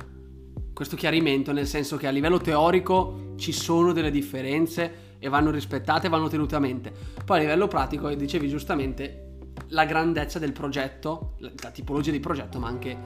questo 0.72 0.94
chiarimento, 0.94 1.50
nel 1.50 1.66
senso 1.66 1.96
che 1.96 2.06
a 2.06 2.10
livello 2.10 2.38
teorico 2.38 3.34
ci 3.36 3.50
sono 3.50 3.92
delle 3.92 4.12
differenze 4.12 5.06
e 5.18 5.28
vanno 5.28 5.50
rispettate, 5.50 6.08
vanno 6.08 6.28
tenute 6.28 6.56
a 6.56 6.58
mente. 6.58 6.92
Poi 7.24 7.38
a 7.38 7.40
livello 7.40 7.68
pratico, 7.68 8.08
e 8.08 8.16
dicevi 8.16 8.48
giustamente, 8.48 9.24
la 9.68 9.84
grandezza 9.84 10.38
del 10.38 10.52
progetto, 10.52 11.34
la, 11.38 11.70
tipologia 11.70 12.10
di 12.10 12.20
progetto, 12.20 12.58
ma 12.58 12.68
anche 12.68 12.96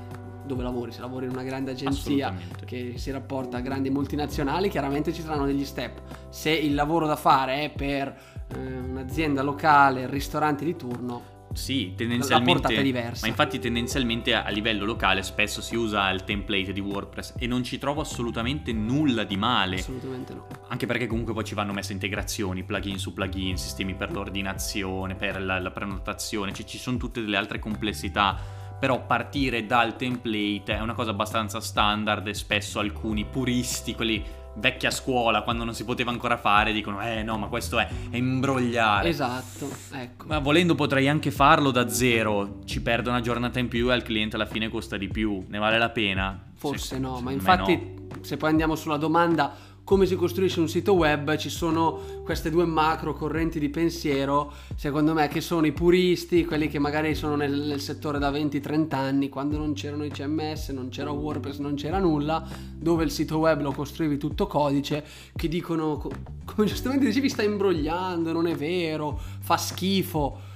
dove 0.44 0.62
lavori. 0.62 0.92
Se 0.92 1.00
lavori 1.00 1.26
in 1.26 1.32
una 1.32 1.42
grande 1.42 1.70
agenzia 1.70 2.34
che 2.64 2.94
si 2.96 3.10
rapporta 3.10 3.58
a 3.58 3.60
grandi 3.60 3.90
multinazionali, 3.90 4.68
chiaramente 4.68 5.12
ci 5.12 5.22
saranno 5.22 5.46
degli 5.46 5.64
step. 5.64 6.00
Se 6.30 6.50
il 6.50 6.74
lavoro 6.74 7.06
da 7.06 7.16
fare 7.16 7.64
è 7.64 7.70
per 7.70 8.14
eh, 8.54 8.58
un'azienda 8.58 9.42
locale, 9.42 10.02
il 10.02 10.08
ristorante 10.08 10.64
di 10.64 10.76
turno, 10.76 11.31
Sì, 11.54 11.90
La 11.90 11.96
tendenzialmente. 11.96 12.52
portata 12.52 12.74
è 12.74 12.82
diversa. 12.82 13.20
Ma 13.22 13.28
infatti, 13.28 13.58
tendenzialmente 13.58 14.34
a 14.34 14.44
a 14.44 14.50
livello 14.50 14.84
locale 14.84 15.22
spesso 15.22 15.60
si 15.60 15.76
usa 15.76 16.10
il 16.10 16.24
template 16.24 16.72
di 16.72 16.80
WordPress 16.80 17.34
e 17.38 17.46
non 17.46 17.62
ci 17.62 17.78
trovo 17.78 18.00
assolutamente 18.00 18.72
nulla 18.72 19.24
di 19.24 19.36
male. 19.36 19.76
assolutamente 19.76 20.34
no. 20.34 20.46
Anche 20.68 20.86
perché 20.86 21.06
comunque 21.06 21.32
poi 21.32 21.44
ci 21.44 21.54
vanno 21.54 21.72
messe 21.72 21.92
integrazioni, 21.92 22.64
plugin 22.64 22.98
su 22.98 23.12
plugin, 23.12 23.56
sistemi 23.56 23.94
per 23.94 24.12
l'ordinazione, 24.12 25.14
per 25.14 25.40
la, 25.42 25.58
la 25.58 25.70
prenotazione, 25.70 26.52
ci, 26.52 26.66
ci 26.66 26.78
sono 26.78 26.96
tutte 26.96 27.20
delle 27.20 27.36
altre 27.36 27.58
complessità. 27.58 28.60
Però 28.78 29.06
partire 29.06 29.64
dal 29.64 29.94
template 29.94 30.74
è 30.76 30.80
una 30.80 30.94
cosa 30.94 31.10
abbastanza 31.10 31.60
standard 31.60 32.26
e 32.26 32.34
spesso 32.34 32.80
alcuni 32.80 33.24
puristi, 33.24 33.94
quelli 33.94 34.20
vecchia 34.54 34.90
scuola, 34.90 35.42
quando 35.42 35.64
non 35.64 35.74
si 35.74 35.84
poteva 35.84 36.10
ancora 36.10 36.36
fare, 36.36 36.72
dicono 36.72 37.00
eh 37.00 37.22
no, 37.22 37.38
ma 37.38 37.46
questo 37.46 37.78
è, 37.78 37.88
è 38.10 38.16
imbrogliare. 38.16 39.08
Esatto, 39.08 39.68
ecco. 39.92 40.26
Ma 40.26 40.38
volendo 40.38 40.74
potrei 40.74 41.08
anche 41.08 41.30
farlo 41.30 41.70
da 41.70 41.88
zero, 41.88 42.58
ci 42.64 42.82
perdo 42.82 43.10
una 43.10 43.20
giornata 43.20 43.58
in 43.58 43.68
più 43.68 43.90
e 43.90 43.92
al 43.94 44.02
cliente 44.02 44.36
alla 44.36 44.46
fine 44.46 44.68
costa 44.68 44.96
di 44.96 45.08
più, 45.08 45.44
ne 45.48 45.58
vale 45.58 45.78
la 45.78 45.90
pena? 45.90 46.40
Forse 46.54 46.94
Se- 46.94 46.98
no, 46.98 47.20
ma 47.20 47.32
infatti 47.32 47.74
no. 47.74 48.22
se 48.22 48.36
poi 48.36 48.50
andiamo 48.50 48.74
sulla 48.76 48.96
domanda 48.96 49.52
come 49.84 50.06
si 50.06 50.14
costruisce 50.14 50.60
un 50.60 50.68
sito 50.68 50.94
web, 50.94 51.36
ci 51.36 51.50
sono 51.50 52.22
queste 52.24 52.50
due 52.50 52.64
macro 52.64 53.14
correnti 53.14 53.58
di 53.58 53.68
pensiero, 53.68 54.52
secondo 54.76 55.12
me, 55.12 55.26
che 55.26 55.40
sono 55.40 55.66
i 55.66 55.72
puristi, 55.72 56.44
quelli 56.44 56.68
che 56.68 56.78
magari 56.78 57.14
sono 57.16 57.34
nel, 57.34 57.52
nel 57.52 57.80
settore 57.80 58.18
da 58.18 58.30
20-30 58.30 58.94
anni, 58.94 59.28
quando 59.28 59.58
non 59.58 59.72
c'erano 59.72 60.04
i 60.04 60.10
CMS, 60.10 60.68
non 60.68 60.88
c'era 60.88 61.10
WordPress, 61.10 61.58
non 61.58 61.74
c'era 61.74 61.98
nulla, 61.98 62.46
dove 62.74 63.02
il 63.02 63.10
sito 63.10 63.38
web 63.38 63.60
lo 63.60 63.72
costruivi 63.72 64.18
tutto 64.18 64.46
codice, 64.46 65.04
che 65.34 65.48
dicono, 65.48 65.96
co- 65.96 66.10
come 66.44 66.66
giustamente 66.66 67.06
dicevi, 67.06 67.28
sta 67.28 67.42
imbrogliando, 67.42 68.32
non 68.32 68.46
è 68.46 68.54
vero, 68.54 69.18
fa 69.40 69.56
schifo. 69.56 70.50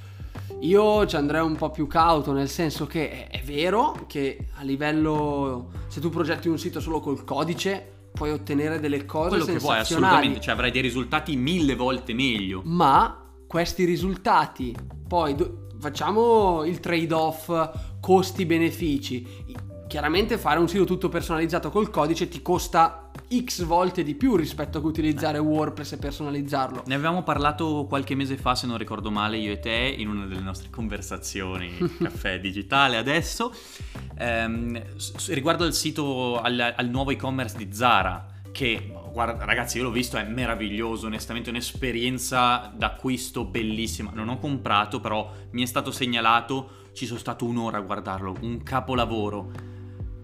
Io 0.60 1.04
ci 1.04 1.16
andrei 1.16 1.42
un 1.42 1.56
po' 1.56 1.70
più 1.70 1.88
cauto, 1.88 2.32
nel 2.32 2.48
senso 2.48 2.86
che 2.86 3.26
è, 3.28 3.40
è 3.40 3.42
vero 3.42 4.04
che 4.06 4.46
a 4.54 4.62
livello, 4.62 5.70
se 5.88 6.00
tu 6.00 6.10
progetti 6.10 6.46
un 6.46 6.58
sito 6.58 6.78
solo 6.78 7.00
col 7.00 7.24
codice, 7.24 7.94
puoi 8.16 8.30
ottenere 8.32 8.80
delle 8.80 9.04
cose 9.04 9.28
Quello 9.28 9.44
che 9.44 9.58
vuoi, 9.58 9.78
assolutamente, 9.78 10.40
cioè 10.40 10.54
avrai 10.54 10.70
dei 10.72 10.80
risultati 10.82 11.36
mille 11.36 11.76
volte 11.76 12.14
meglio. 12.14 12.62
Ma 12.64 13.22
questi 13.46 13.84
risultati, 13.84 14.74
poi 15.06 15.34
do- 15.34 15.65
facciamo 15.86 16.64
il 16.64 16.80
trade-off 16.80 17.70
costi-benefici. 18.00 19.44
chiaramente 19.86 20.36
fare 20.36 20.58
un 20.58 20.68
sito 20.68 20.82
tutto 20.84 21.08
personalizzato 21.08 21.70
col 21.70 21.90
codice 21.90 22.26
ti 22.26 22.42
costa 22.42 23.12
x 23.32 23.62
volte 23.62 24.02
di 24.02 24.16
più 24.16 24.34
rispetto 24.34 24.78
a 24.78 24.80
utilizzare 24.80 25.38
WordPress 25.38 25.92
e 25.92 25.98
personalizzarlo. 25.98 26.82
Ne 26.86 26.94
avevamo 26.94 27.22
parlato 27.22 27.86
qualche 27.88 28.16
mese 28.16 28.36
fa, 28.36 28.56
se 28.56 28.66
non 28.66 28.78
ricordo 28.78 29.12
male, 29.12 29.36
io 29.36 29.52
e 29.52 29.60
te, 29.60 29.94
in 29.96 30.08
una 30.08 30.26
delle 30.26 30.40
nostre 30.40 30.70
conversazioni 30.70 31.70
caffè 32.02 32.40
digitale 32.40 32.96
adesso, 32.96 33.52
ehm, 34.18 34.82
riguardo 35.28 35.62
al 35.62 35.72
sito, 35.72 36.40
al, 36.40 36.74
al 36.76 36.88
nuovo 36.88 37.12
e-commerce 37.12 37.56
di 37.56 37.68
Zara, 37.72 38.26
che 38.50 38.92
guarda, 39.16 39.46
ragazzi, 39.46 39.78
io 39.78 39.84
l'ho 39.84 39.90
visto, 39.90 40.18
è 40.18 40.24
meraviglioso, 40.24 41.06
onestamente 41.06 41.48
un'esperienza 41.48 42.70
d'acquisto 42.76 43.46
bellissima. 43.46 44.10
Non 44.12 44.28
ho 44.28 44.38
comprato, 44.38 45.00
però 45.00 45.32
mi 45.52 45.62
è 45.62 45.64
stato 45.64 45.90
segnalato, 45.90 46.90
ci 46.92 47.06
sono 47.06 47.18
stato 47.18 47.46
un'ora 47.46 47.78
a 47.78 47.80
guardarlo, 47.80 48.36
un 48.42 48.62
capolavoro. 48.62 49.50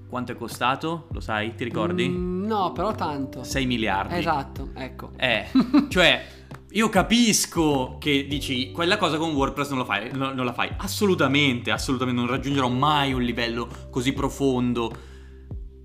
Quanto 0.07 0.33
è 0.33 0.37
costato? 0.37 1.07
Lo 1.11 1.21
sai? 1.21 1.55
Ti 1.55 1.65
ricordi? 1.65 2.07
Mm, 2.07 2.45
no, 2.45 2.73
però 2.73 2.95
tanto. 2.95 3.43
6 3.43 3.65
miliardi. 3.65 4.15
Esatto, 4.15 4.73
ecco. 4.75 5.13
Eh, 5.17 5.47
cioè, 5.89 6.27
io 6.73 6.91
capisco 6.91 7.97
che 7.99 8.27
dici, 8.29 8.73
quella 8.73 8.99
cosa 8.99 9.17
con 9.17 9.33
WordPress 9.33 9.71
non, 9.71 9.87
fai, 9.87 10.11
no, 10.13 10.35
non 10.35 10.45
la 10.45 10.53
fai. 10.53 10.71
Assolutamente, 10.77 11.71
assolutamente, 11.71 12.21
non 12.21 12.29
raggiungerò 12.29 12.69
mai 12.69 13.15
un 13.15 13.23
livello 13.23 13.67
così 13.89 14.13
profondo. 14.13 15.12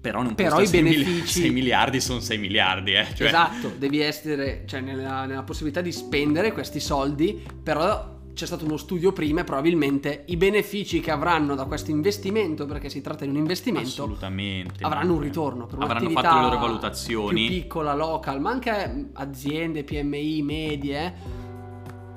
Però 0.08 0.24
non 0.24 0.36
Però 0.36 0.62
i 0.62 0.68
6 0.68 0.82
benefici- 0.82 1.42
6 1.42 1.50
miliardi 1.50 2.00
sono 2.00 2.22
6 2.22 2.38
miliardi, 2.38 2.94
eh. 2.94 3.08
Cioè, 3.14 3.28
Esatto, 3.28 3.74
devi 3.78 4.00
essere 4.00 4.64
cioè, 4.66 4.80
nella, 4.80 5.26
nella 5.26 5.44
possibilità 5.44 5.82
di 5.82 5.92
spendere 5.92 6.54
questi 6.54 6.80
soldi, 6.80 7.44
però 7.62 8.16
c'è 8.34 8.46
stato 8.46 8.64
uno 8.64 8.78
studio 8.78 9.12
prima 9.12 9.42
e 9.42 9.44
probabilmente 9.44 10.24
i 10.28 10.38
benefici 10.38 11.02
che 11.02 11.12
avranno 11.12 11.56
da 11.56 11.66
questo 11.66 11.92
investimento, 11.92 12.66
perché 12.66 12.88
si 12.88 13.02
tratta 13.02 13.26
di 13.26 13.32
un 13.32 13.36
investimento, 13.36 13.88
Assolutamente. 13.90 14.82
avranno 14.86 15.14
un 15.16 15.20
ritorno. 15.20 15.66
Per 15.66 15.78
Avranno 15.82 16.10
fatto 16.12 16.36
le 16.36 16.42
loro 16.42 16.58
valutazioni. 16.58 17.48
Più 17.48 17.56
piccola, 17.56 17.94
local, 17.96 18.40
ma 18.40 18.52
anche 18.52 19.10
aziende, 19.14 19.84
PMI, 19.84 20.42
medie. 20.42 21.14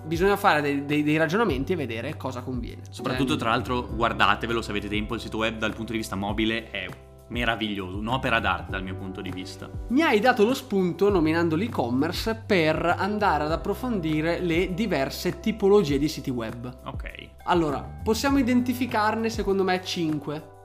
Bisogna 0.05 0.37
fare 0.37 0.61
dei, 0.61 0.85
dei- 0.87 1.03
dei 1.03 1.17
ragionamenti 1.17 1.73
e 1.73 1.77
vedere 1.77 2.17
cosa 2.17 2.41
conviene. 2.43 2.83
Soprattutto, 2.91 3.31
Cioè, 3.31 3.39
tra 3.39 3.51
l'altro, 3.51 3.89
guardatevelo 3.95 4.63
se 4.63 4.71
avete 4.71 4.89
tempo, 4.89 5.15
il 5.15 5.21
sito 5.21 5.39
web 5.39 5.59
dal 5.59 5.75
punto 5.75 5.93
di 5.93 5.99
vista 5.99 6.17
mobile 6.17 6.71
è 6.71 6.87
meraviglioso, 7.31 7.97
un'opera 7.97 8.39
d'arte 8.39 8.71
dal 8.71 8.83
mio 8.83 8.95
punto 8.95 9.21
di 9.21 9.31
vista. 9.31 9.69
Mi 9.89 10.03
hai 10.03 10.21
dato 10.21 10.45
lo 10.45 10.55
spunto, 10.55 11.11
nominando 11.11 11.57
l'e-commerce, 11.57 12.43
per 12.47 12.95
andare 12.99 13.45
ad 13.45 13.53
approfondire 13.53 14.39
le 14.41 14.75
diverse 14.75 15.41
tipologie 15.41 15.99
di 15.99 16.09
siti 16.09 16.31
web. 16.31 16.81
Ok, 16.85 17.29
Allora, 17.45 17.81
possiamo 18.03 18.39
identificarne 18.39 19.31
secondo 19.31 19.65
me 19.65 19.83
5. 19.83 20.59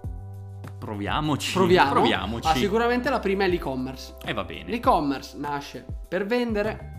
proviamoci. 0.78 1.54
Proviamo. 1.54 1.92
Proviamoci. 1.92 2.48
Ah, 2.48 2.54
sicuramente 2.56 3.10
la 3.10 3.20
prima 3.20 3.46
è 3.46 3.48
l'e-commerce. 3.48 4.16
E 4.24 4.34
va 4.34 4.44
bene. 4.44 4.70
L'e-commerce 4.70 5.38
nasce 5.38 5.86
per 6.08 6.26
vendere, 6.26 6.95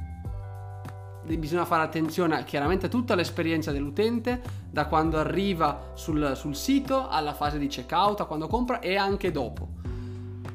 bisogna 1.26 1.64
fare 1.64 1.82
attenzione 1.82 2.36
a- 2.36 2.44
chiaramente 2.44 2.86
a 2.86 2.88
tutta 2.88 3.14
l'esperienza 3.14 3.72
dell'utente, 3.72 4.40
da 4.70 4.86
quando 4.86 5.18
arriva 5.18 5.92
sul, 5.94 6.32
sul 6.36 6.54
sito 6.54 7.08
alla 7.08 7.34
fase 7.34 7.58
di 7.58 7.66
checkout, 7.66 8.20
a 8.20 8.24
quando 8.24 8.46
compra 8.46 8.78
e 8.78 8.96
anche 8.96 9.32
dopo. 9.32 9.68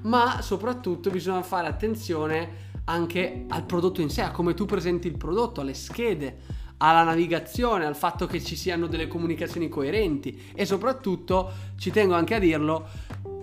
Ma 0.04 0.42
soprattutto 0.42 1.10
bisogna 1.10 1.42
fare 1.42 1.68
attenzione 1.68 2.70
anche 2.86 3.46
al 3.48 3.64
prodotto 3.64 4.02
in 4.02 4.10
sé, 4.10 4.22
a 4.22 4.32
come 4.32 4.54
tu 4.54 4.66
presenti 4.66 5.08
il 5.08 5.18
prodotto, 5.18 5.62
alle 5.62 5.74
schede, 5.74 6.60
alla 6.78 7.04
navigazione, 7.04 7.86
al 7.86 7.96
fatto 7.96 8.26
che 8.26 8.44
ci 8.44 8.56
siano 8.56 8.88
delle 8.88 9.08
comunicazioni 9.08 9.70
coerenti 9.70 10.52
e 10.56 10.66
soprattutto, 10.66 11.52
ci 11.78 11.92
tengo 11.92 12.16
anche 12.16 12.36
a 12.36 12.40
dirlo, 12.40 12.88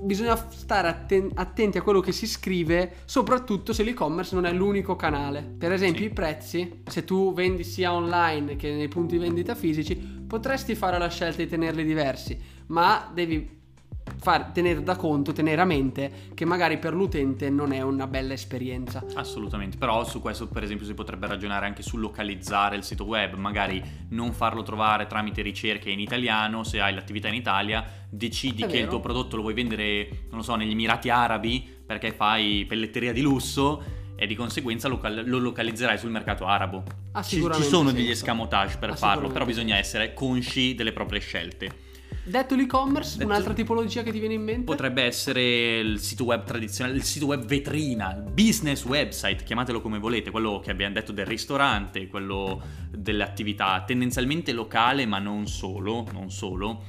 bisogna 0.02 0.36
stare 0.50 0.88
atten- 0.88 1.30
attenti 1.34 1.78
a 1.78 1.82
quello 1.82 2.00
che 2.00 2.12
si 2.12 2.26
scrive, 2.26 2.96
soprattutto 3.04 3.72
se 3.72 3.82
l'e-commerce 3.82 4.34
non 4.34 4.46
è 4.46 4.52
l'unico 4.52 4.96
canale. 4.96 5.42
Per 5.58 5.72
esempio 5.72 6.02
Sì. 6.02 6.06
i 6.06 6.12
prezzi, 6.12 6.82
se 6.86 7.04
tu 7.04 7.32
vendi 7.32 7.64
sia 7.64 7.92
online 7.92 8.56
che 8.56 8.72
nei 8.74 8.88
punti 8.88 9.18
vendita 9.18 9.54
fisici, 9.54 9.96
potresti 10.26 10.74
fare 10.74 10.98
la 10.98 11.08
scelta 11.08 11.42
di 11.42 11.48
tenerli 11.48 11.84
diversi, 11.84 12.38
ma 12.68 13.10
devi 13.12 13.56
far, 14.18 14.50
tenere 14.52 14.82
da 14.82 14.96
conto, 14.96 15.32
tenere 15.32 15.60
a 15.60 15.64
mente 15.64 16.10
che 16.34 16.44
magari 16.44 16.78
per 16.78 16.94
l'utente 16.94 17.50
non 17.50 17.72
è 17.72 17.80
una 17.80 18.06
bella 18.06 18.32
esperienza. 18.32 19.04
Assolutamente, 19.14 19.76
però 19.76 20.04
su 20.04 20.20
questo 20.20 20.46
per 20.48 20.62
esempio 20.62 20.86
si 20.86 20.94
potrebbe 20.94 21.26
ragionare 21.26 21.66
anche 21.66 21.82
su 21.82 21.96
localizzare 21.96 22.76
il 22.76 22.82
sito 22.82 23.04
web, 23.04 23.34
magari 23.34 23.82
non 24.10 24.32
farlo 24.32 24.62
trovare 24.62 25.06
tramite 25.06 25.42
ricerche 25.42 25.90
in 25.90 26.00
italiano, 26.00 26.64
se 26.64 26.80
hai 26.80 26.94
l'attività 26.94 27.28
in 27.28 27.34
Italia, 27.34 27.84
decidi 28.08 28.62
È 28.62 28.66
che 28.66 28.76
il 28.76 28.78
vero. 28.80 28.90
tuo 28.90 29.00
prodotto 29.00 29.36
lo 29.36 29.42
vuoi 29.42 29.54
vendere, 29.54 30.08
non 30.28 30.38
lo 30.38 30.42
so, 30.42 30.54
negli 30.54 30.72
Emirati 30.72 31.10
Arabi 31.10 31.76
perché 31.86 32.12
fai 32.12 32.64
pelletteria 32.68 33.12
di 33.12 33.22
lusso 33.22 33.82
e 34.14 34.26
di 34.26 34.34
conseguenza 34.34 34.88
lo 34.88 35.38
localizzerai 35.38 35.96
sul 35.96 36.10
mercato 36.10 36.44
arabo. 36.44 36.82
Ha 37.12 37.22
Ci, 37.22 37.40
ci 37.54 37.62
sono 37.62 37.92
degli 37.92 38.10
escamotage 38.10 38.76
per 38.78 38.96
farlo, 38.96 39.28
però 39.28 39.44
bisogna 39.44 39.76
essere 39.76 40.12
consci 40.12 40.74
delle 40.74 40.92
proprie 40.92 41.20
scelte. 41.20 41.86
Detto 42.28 42.54
l'e-commerce, 42.54 43.16
Detto- 43.16 43.28
un'altra 43.28 43.54
tipologia 43.54 44.02
che 44.02 44.12
ti 44.12 44.18
viene 44.18 44.34
in 44.34 44.42
mente? 44.42 44.64
Potrebbe 44.64 45.02
essere 45.02 45.78
il 45.78 45.98
sito 45.98 46.24
web 46.24 46.44
tradizionale, 46.44 46.96
il 46.96 47.02
sito 47.02 47.26
web 47.26 47.44
vetrina, 47.44 48.14
il 48.14 48.30
business 48.30 48.84
website, 48.84 49.42
chiamatelo 49.42 49.80
come 49.80 49.98
volete, 49.98 50.30
quello 50.30 50.60
che 50.60 50.70
abbiamo 50.70 50.92
detto 50.94 51.12
del 51.12 51.26
ristorante, 51.26 52.06
quello 52.06 52.60
delle 52.90 53.22
attività 53.22 53.82
tendenzialmente 53.86 54.52
locale, 54.52 55.06
ma 55.06 55.18
non 55.18 55.46
solo, 55.46 56.06
non 56.12 56.30
solo. 56.30 56.84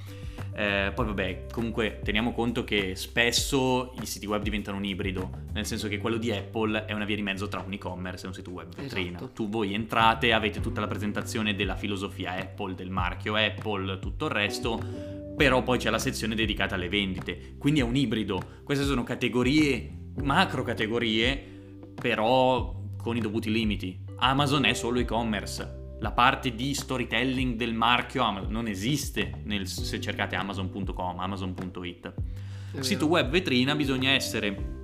Eh, 0.53 0.91
poi 0.93 1.05
vabbè, 1.05 1.45
comunque 1.53 2.01
teniamo 2.03 2.33
conto 2.33 2.65
che 2.65 2.95
spesso 2.95 3.93
i 4.01 4.05
siti 4.05 4.25
web 4.25 4.41
diventano 4.41 4.75
un 4.75 4.83
ibrido, 4.83 5.29
nel 5.53 5.65
senso 5.65 5.87
che 5.87 5.99
quello 5.99 6.17
di 6.17 6.31
Apple 6.31 6.85
è 6.85 6.91
una 6.91 7.05
via 7.05 7.15
di 7.15 7.21
mezzo 7.21 7.47
tra 7.47 7.63
un 7.65 7.71
e-commerce 7.71 8.25
e 8.25 8.27
un 8.27 8.33
sito 8.33 8.49
web 8.49 8.75
vetrina. 8.75 9.17
Esatto. 9.17 9.31
Tu 9.33 9.47
voi 9.47 9.73
entrate, 9.73 10.33
avete 10.33 10.59
tutta 10.59 10.81
la 10.81 10.87
presentazione 10.87 11.55
della 11.55 11.77
filosofia 11.77 12.33
Apple, 12.33 12.75
del 12.75 12.89
marchio 12.89 13.35
Apple, 13.35 13.99
tutto 13.99 14.25
il 14.25 14.31
resto, 14.31 14.81
però 15.39 15.63
poi 15.63 15.77
c'è 15.77 15.89
la 15.89 15.99
sezione 15.99 16.35
dedicata 16.35 16.75
alle 16.75 16.89
vendite, 16.89 17.55
quindi 17.57 17.79
è 17.79 17.83
un 17.83 17.95
ibrido. 17.95 18.59
Queste 18.65 18.83
sono 18.83 19.03
categorie, 19.03 19.89
macro 20.21 20.63
categorie, 20.63 21.41
però 21.95 22.77
con 22.97 23.15
i 23.15 23.21
dovuti 23.21 23.49
limiti. 23.49 24.03
Amazon 24.17 24.65
è 24.65 24.73
solo 24.73 24.99
e-commerce. 24.99 25.95
La 26.01 26.11
parte 26.11 26.53
di 26.53 26.73
storytelling 26.73 27.55
del 27.55 27.73
marchio 27.73 28.21
Amazon 28.21 28.51
non 28.51 28.67
esiste 28.67 29.39
nel- 29.45 29.65
se 29.65 30.01
cercate 30.01 30.35
amazon.com, 30.35 31.19
amazon.it. 31.19 32.13
Sito 32.81 33.05
web 33.05 33.29
vetrina 33.29 33.75
bisogna 33.75 34.09
essere 34.09 34.77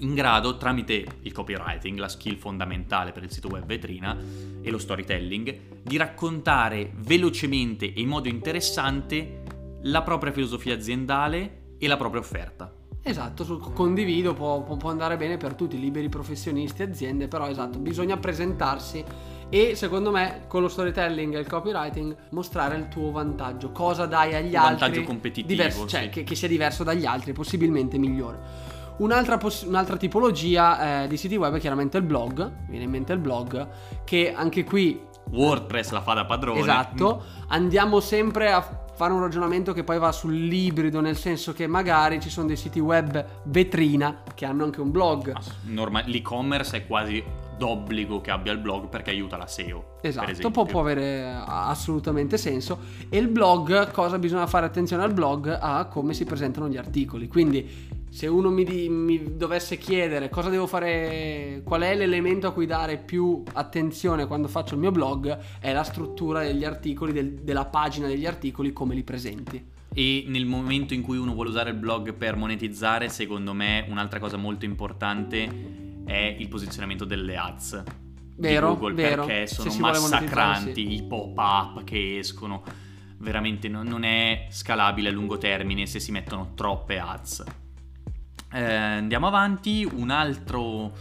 in 0.00 0.14
grado, 0.14 0.56
tramite 0.56 1.04
il 1.20 1.32
copywriting, 1.32 1.98
la 1.98 2.08
skill 2.08 2.36
fondamentale 2.36 3.12
per 3.12 3.24
il 3.24 3.30
sito 3.30 3.48
web 3.48 3.64
vetrina 3.64 4.16
e 4.62 4.70
lo 4.70 4.78
storytelling, 4.78 5.82
di 5.82 5.96
raccontare 5.96 6.92
velocemente 6.96 7.92
e 7.92 8.00
in 8.00 8.08
modo 8.08 8.28
interessante 8.28 9.37
la 9.82 10.02
propria 10.02 10.32
filosofia 10.32 10.74
aziendale 10.74 11.74
e 11.78 11.86
la 11.86 11.96
propria 11.96 12.20
offerta. 12.20 12.72
Esatto, 13.02 13.58
condivido, 13.72 14.34
può, 14.34 14.62
può- 14.62 14.90
andare 14.90 15.16
bene 15.16 15.36
per 15.36 15.54
tutti, 15.54 15.78
liberi 15.78 16.08
professionisti, 16.08 16.82
aziende, 16.82 17.28
però 17.28 17.48
esatto, 17.48 17.78
bisogna 17.78 18.16
presentarsi 18.18 19.02
e 19.48 19.74
secondo 19.76 20.10
me 20.10 20.42
con 20.46 20.60
lo 20.60 20.68
storytelling 20.68 21.34
e 21.34 21.38
il 21.38 21.46
copywriting 21.46 22.14
mostrare 22.32 22.76
il 22.76 22.88
tuo 22.88 23.10
vantaggio, 23.10 23.70
cosa 23.72 24.04
dai 24.04 24.34
agli 24.34 24.50
Un 24.50 24.56
altri. 24.56 24.78
vantaggio 24.80 25.02
competitivo, 25.04 25.48
diverso- 25.48 25.86
cioè 25.86 26.02
sì. 26.02 26.08
che, 26.10 26.24
che 26.24 26.34
sia 26.34 26.48
diverso 26.48 26.84
dagli 26.84 27.06
altri, 27.06 27.32
possibilmente 27.32 27.96
migliore. 27.96 28.66
Un'altra, 28.98 29.38
poss- 29.38 29.62
un'altra 29.62 29.96
tipologia 29.96 31.04
eh, 31.04 31.08
di 31.08 31.16
siti 31.16 31.36
web 31.36 31.54
è 31.54 31.60
chiaramente 31.60 31.96
il 31.98 32.02
blog, 32.02 32.66
viene 32.68 32.84
in 32.84 32.90
mente 32.90 33.12
il 33.12 33.20
blog, 33.20 33.68
che 34.04 34.34
anche 34.34 34.64
qui 34.64 35.00
WordPress 35.30 35.90
la 35.90 36.00
fa 36.00 36.14
da 36.14 36.24
padrone. 36.24 36.60
Esatto, 36.60 37.22
andiamo 37.48 38.00
sempre 38.00 38.52
a 38.52 38.86
fare 38.94 39.12
un 39.12 39.20
ragionamento 39.20 39.72
che 39.72 39.84
poi 39.84 39.98
va 39.98 40.10
sull'ibrido, 40.10 41.00
nel 41.00 41.16
senso 41.16 41.52
che 41.52 41.66
magari 41.66 42.20
ci 42.20 42.30
sono 42.30 42.48
dei 42.48 42.56
siti 42.56 42.80
web 42.80 43.24
vetrina 43.44 44.22
che 44.34 44.44
hanno 44.44 44.64
anche 44.64 44.80
un 44.80 44.90
blog. 44.90 45.36
Norma- 45.66 46.02
l'e-commerce 46.04 46.78
è 46.78 46.86
quasi 46.86 47.22
d'obbligo 47.58 48.20
che 48.20 48.30
abbia 48.30 48.52
il 48.52 48.58
blog 48.58 48.88
perché 48.88 49.10
aiuta 49.10 49.36
la 49.36 49.46
SEO. 49.46 49.96
Esatto, 50.00 50.50
può, 50.50 50.64
può 50.64 50.80
avere 50.80 51.02
eh, 51.18 51.42
assolutamente 51.46 52.38
senso. 52.38 52.78
E 53.08 53.18
il 53.18 53.28
blog, 53.28 53.90
cosa 53.90 54.18
bisogna 54.18 54.46
fare 54.46 54.64
attenzione 54.64 55.02
al 55.02 55.12
blog? 55.12 55.58
A 55.60 55.86
come 55.86 56.14
si 56.14 56.24
presentano 56.24 56.68
gli 56.68 56.76
articoli. 56.76 57.28
Quindi, 57.28 57.68
se 58.08 58.26
uno 58.26 58.48
mi, 58.48 58.64
di- 58.64 58.88
mi 58.88 59.36
dovesse 59.36 59.76
chiedere 59.76 60.28
cosa 60.30 60.48
devo 60.48 60.66
fare, 60.66 61.60
qual 61.64 61.82
è 61.82 61.94
l'elemento 61.94 62.46
a 62.46 62.52
cui 62.52 62.66
dare 62.66 62.96
più 62.96 63.42
attenzione 63.52 64.26
quando 64.26 64.48
faccio 64.48 64.74
il 64.74 64.80
mio 64.80 64.92
blog, 64.92 65.36
è 65.58 65.72
la 65.72 65.82
struttura 65.82 66.42
degli 66.42 66.64
articoli, 66.64 67.12
del- 67.12 67.34
della 67.42 67.66
pagina 67.66 68.06
degli 68.06 68.26
articoli, 68.26 68.72
come 68.72 68.94
li 68.94 69.02
presenti. 69.02 69.76
E 69.92 70.24
nel 70.28 70.46
momento 70.46 70.94
in 70.94 71.02
cui 71.02 71.16
uno 71.16 71.34
vuole 71.34 71.48
usare 71.48 71.70
il 71.70 71.76
blog 71.76 72.14
per 72.14 72.36
monetizzare, 72.36 73.08
secondo 73.08 73.52
me 73.52 73.84
un'altra 73.88 74.20
cosa 74.20 74.36
molto 74.36 74.64
importante 74.64 75.86
è 76.08 76.36
il 76.38 76.48
posizionamento 76.48 77.04
delle 77.04 77.36
ads. 77.36 77.82
Vero, 78.36 78.68
Google 78.68 78.94
vero. 78.94 79.26
perché 79.26 79.46
sono 79.46 79.74
massacranti 79.78 80.82
monetizzare, 80.82 80.94
i 80.94 81.02
pop-up 81.02 81.84
che 81.84 82.18
escono. 82.18 82.62
Veramente 83.18 83.68
non, 83.68 83.86
non 83.86 84.04
è 84.04 84.46
scalabile 84.50 85.08
a 85.08 85.12
lungo 85.12 85.36
termine 85.36 85.86
se 85.86 86.00
si 86.00 86.10
mettono 86.10 86.52
troppe 86.54 86.98
ads. 86.98 87.44
Eh, 88.52 88.62
andiamo 88.62 89.26
avanti, 89.26 89.86
un 89.92 90.08
altro, 90.10 90.96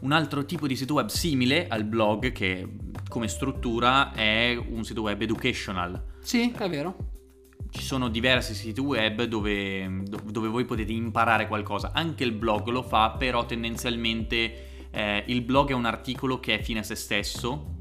un 0.00 0.12
altro 0.12 0.44
tipo 0.44 0.66
di 0.66 0.76
sito 0.76 0.94
web 0.94 1.08
simile 1.08 1.66
al 1.68 1.84
blog 1.84 2.32
che 2.32 2.68
come 3.08 3.28
struttura 3.28 4.12
è 4.12 4.54
un 4.56 4.84
sito 4.84 5.00
web 5.02 5.22
educational. 5.22 6.02
Sì, 6.20 6.52
è 6.52 6.68
vero. 6.68 7.14
Ci 7.76 7.82
sono 7.82 8.08
diversi 8.08 8.54
siti 8.54 8.80
web 8.80 9.24
dove, 9.24 10.02
dove 10.24 10.48
voi 10.48 10.64
potete 10.64 10.92
imparare 10.92 11.46
qualcosa. 11.46 11.90
Anche 11.92 12.24
il 12.24 12.32
blog 12.32 12.68
lo 12.68 12.82
fa, 12.82 13.10
però 13.10 13.44
tendenzialmente 13.44 14.88
eh, 14.90 15.24
il 15.26 15.42
blog 15.42 15.70
è 15.70 15.74
un 15.74 15.84
articolo 15.84 16.40
che 16.40 16.58
è 16.58 16.62
fine 16.62 16.78
a 16.78 16.82
se 16.82 16.94
stesso, 16.94 17.74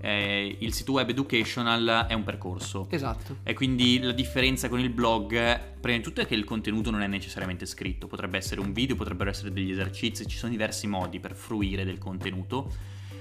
eh, 0.00 0.56
il 0.60 0.72
sito 0.72 0.92
web 0.92 1.08
educational 1.08 2.06
è 2.08 2.14
un 2.14 2.22
percorso. 2.22 2.86
Esatto. 2.88 3.38
E 3.42 3.52
quindi 3.52 3.98
la 3.98 4.12
differenza 4.12 4.68
con 4.68 4.78
il 4.78 4.90
blog, 4.90 5.78
prima 5.80 5.96
di 5.96 6.02
tutto, 6.04 6.20
è 6.20 6.26
che 6.26 6.34
il 6.34 6.44
contenuto 6.44 6.92
non 6.92 7.02
è 7.02 7.08
necessariamente 7.08 7.66
scritto, 7.66 8.06
potrebbe 8.06 8.36
essere 8.36 8.60
un 8.60 8.72
video, 8.72 8.94
potrebbero 8.94 9.28
essere 9.28 9.52
degli 9.52 9.72
esercizi, 9.72 10.24
ci 10.26 10.36
sono 10.36 10.52
diversi 10.52 10.86
modi 10.86 11.18
per 11.18 11.34
fruire 11.34 11.84
del 11.84 11.98
contenuto, 11.98 12.70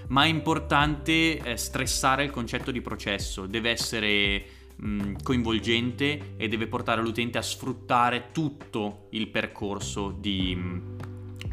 ma 0.10 0.26
è 0.26 0.28
importante 0.28 1.40
eh, 1.40 1.58
stressare 1.58 2.24
il 2.24 2.30
concetto 2.30 2.70
di 2.70 2.82
processo, 2.82 3.48
deve 3.48 3.72
essere 3.72 4.44
mh, 4.82 5.22
coinvolgente 5.24 6.34
e 6.38 6.48
deve 6.48 6.68
portare 6.68 7.02
l'utente 7.02 7.38
a 7.38 7.42
sfruttare 7.42 8.30
tutto 8.32 9.08
il 9.12 9.28
percorso 9.28 10.12
di, 10.18 10.58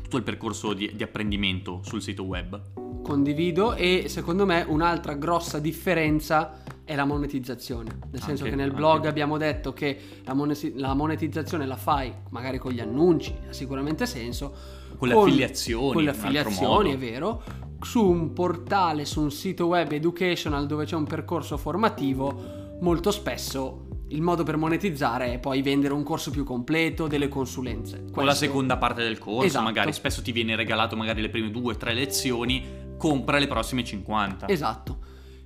tutto 0.03 0.17
il 0.17 0.23
percorso 0.23 0.73
di, 0.73 0.91
di 0.95 1.03
apprendimento 1.03 1.81
sul 1.83 2.03
sito 2.03 2.25
web. 2.25 2.61
Condivido 3.03 3.75
e 3.75 4.05
secondo 4.09 4.45
me 4.45 4.65
un'altra 4.67 5.15
grossa 5.15 5.59
differenza 5.59 6.63
è 6.85 6.95
la 6.95 7.05
monetizzazione, 7.05 7.99
nel 8.11 8.21
senso 8.23 8.45
Anche- 8.45 8.57
che 8.57 8.63
nel 8.63 8.73
blog 8.73 8.97
anche. 8.97 9.09
abbiamo 9.09 9.37
detto 9.37 9.73
che 9.75 9.99
la, 10.25 10.33
monesi- 10.33 10.73
la 10.77 10.95
monetizzazione 10.95 11.67
la 11.67 11.77
fai 11.77 12.13
magari 12.31 12.59
con 12.59 12.73
gli 12.73 12.81
annunci, 12.81 13.35
ha 13.49 13.53
sicuramente 13.53 14.07
senso, 14.07 14.55
Con 14.97 15.09
le 15.09 15.15
affiliazioni, 15.15 15.93
con 15.93 16.03
le 16.03 16.11
affiliazioni, 16.11 16.93
è 16.93 16.99
vero, 16.99 17.43
su 17.83 18.05
un 18.05 18.33
portale, 18.33 19.05
su 19.05 19.21
un 19.21 19.31
sito 19.31 19.67
web 19.67 19.93
educational 19.93 20.67
dove 20.67 20.87
c'è 20.87 20.97
un 20.97 21.05
percorso 21.05 21.59
formativo, 21.59 22.58
molto 22.81 23.11
spesso 23.11 23.87
il 24.11 24.23
modo 24.23 24.43
per 24.43 24.57
monetizzare 24.57 25.35
è 25.35 25.39
poi 25.39 25.61
vendere 25.61 25.93
un 25.93 26.03
corso 26.03 26.31
più 26.31 26.43
completo, 26.45 27.07
delle 27.07 27.29
consulenze. 27.29 27.97
o 27.97 28.21
la 28.21 28.23
Questo- 28.29 28.45
seconda 28.47 28.77
parte 28.79 29.03
del 29.03 29.19
corso, 29.19 29.45
Esatto. 29.47 29.65
magari 29.65 29.93
spesso 29.93 30.23
ti 30.23 30.33
viene 30.33 30.57
regalato 30.57 30.97
magari 30.97 31.21
le 31.21 31.29
prime 31.29 31.51
due 31.51 31.75
o 31.75 31.77
tre 31.77 31.93
lezioni, 31.93 32.65
compra 32.97 33.39
le 33.39 33.47
prossime 33.47 33.85
50. 33.85 34.49
Esatto. 34.49 34.99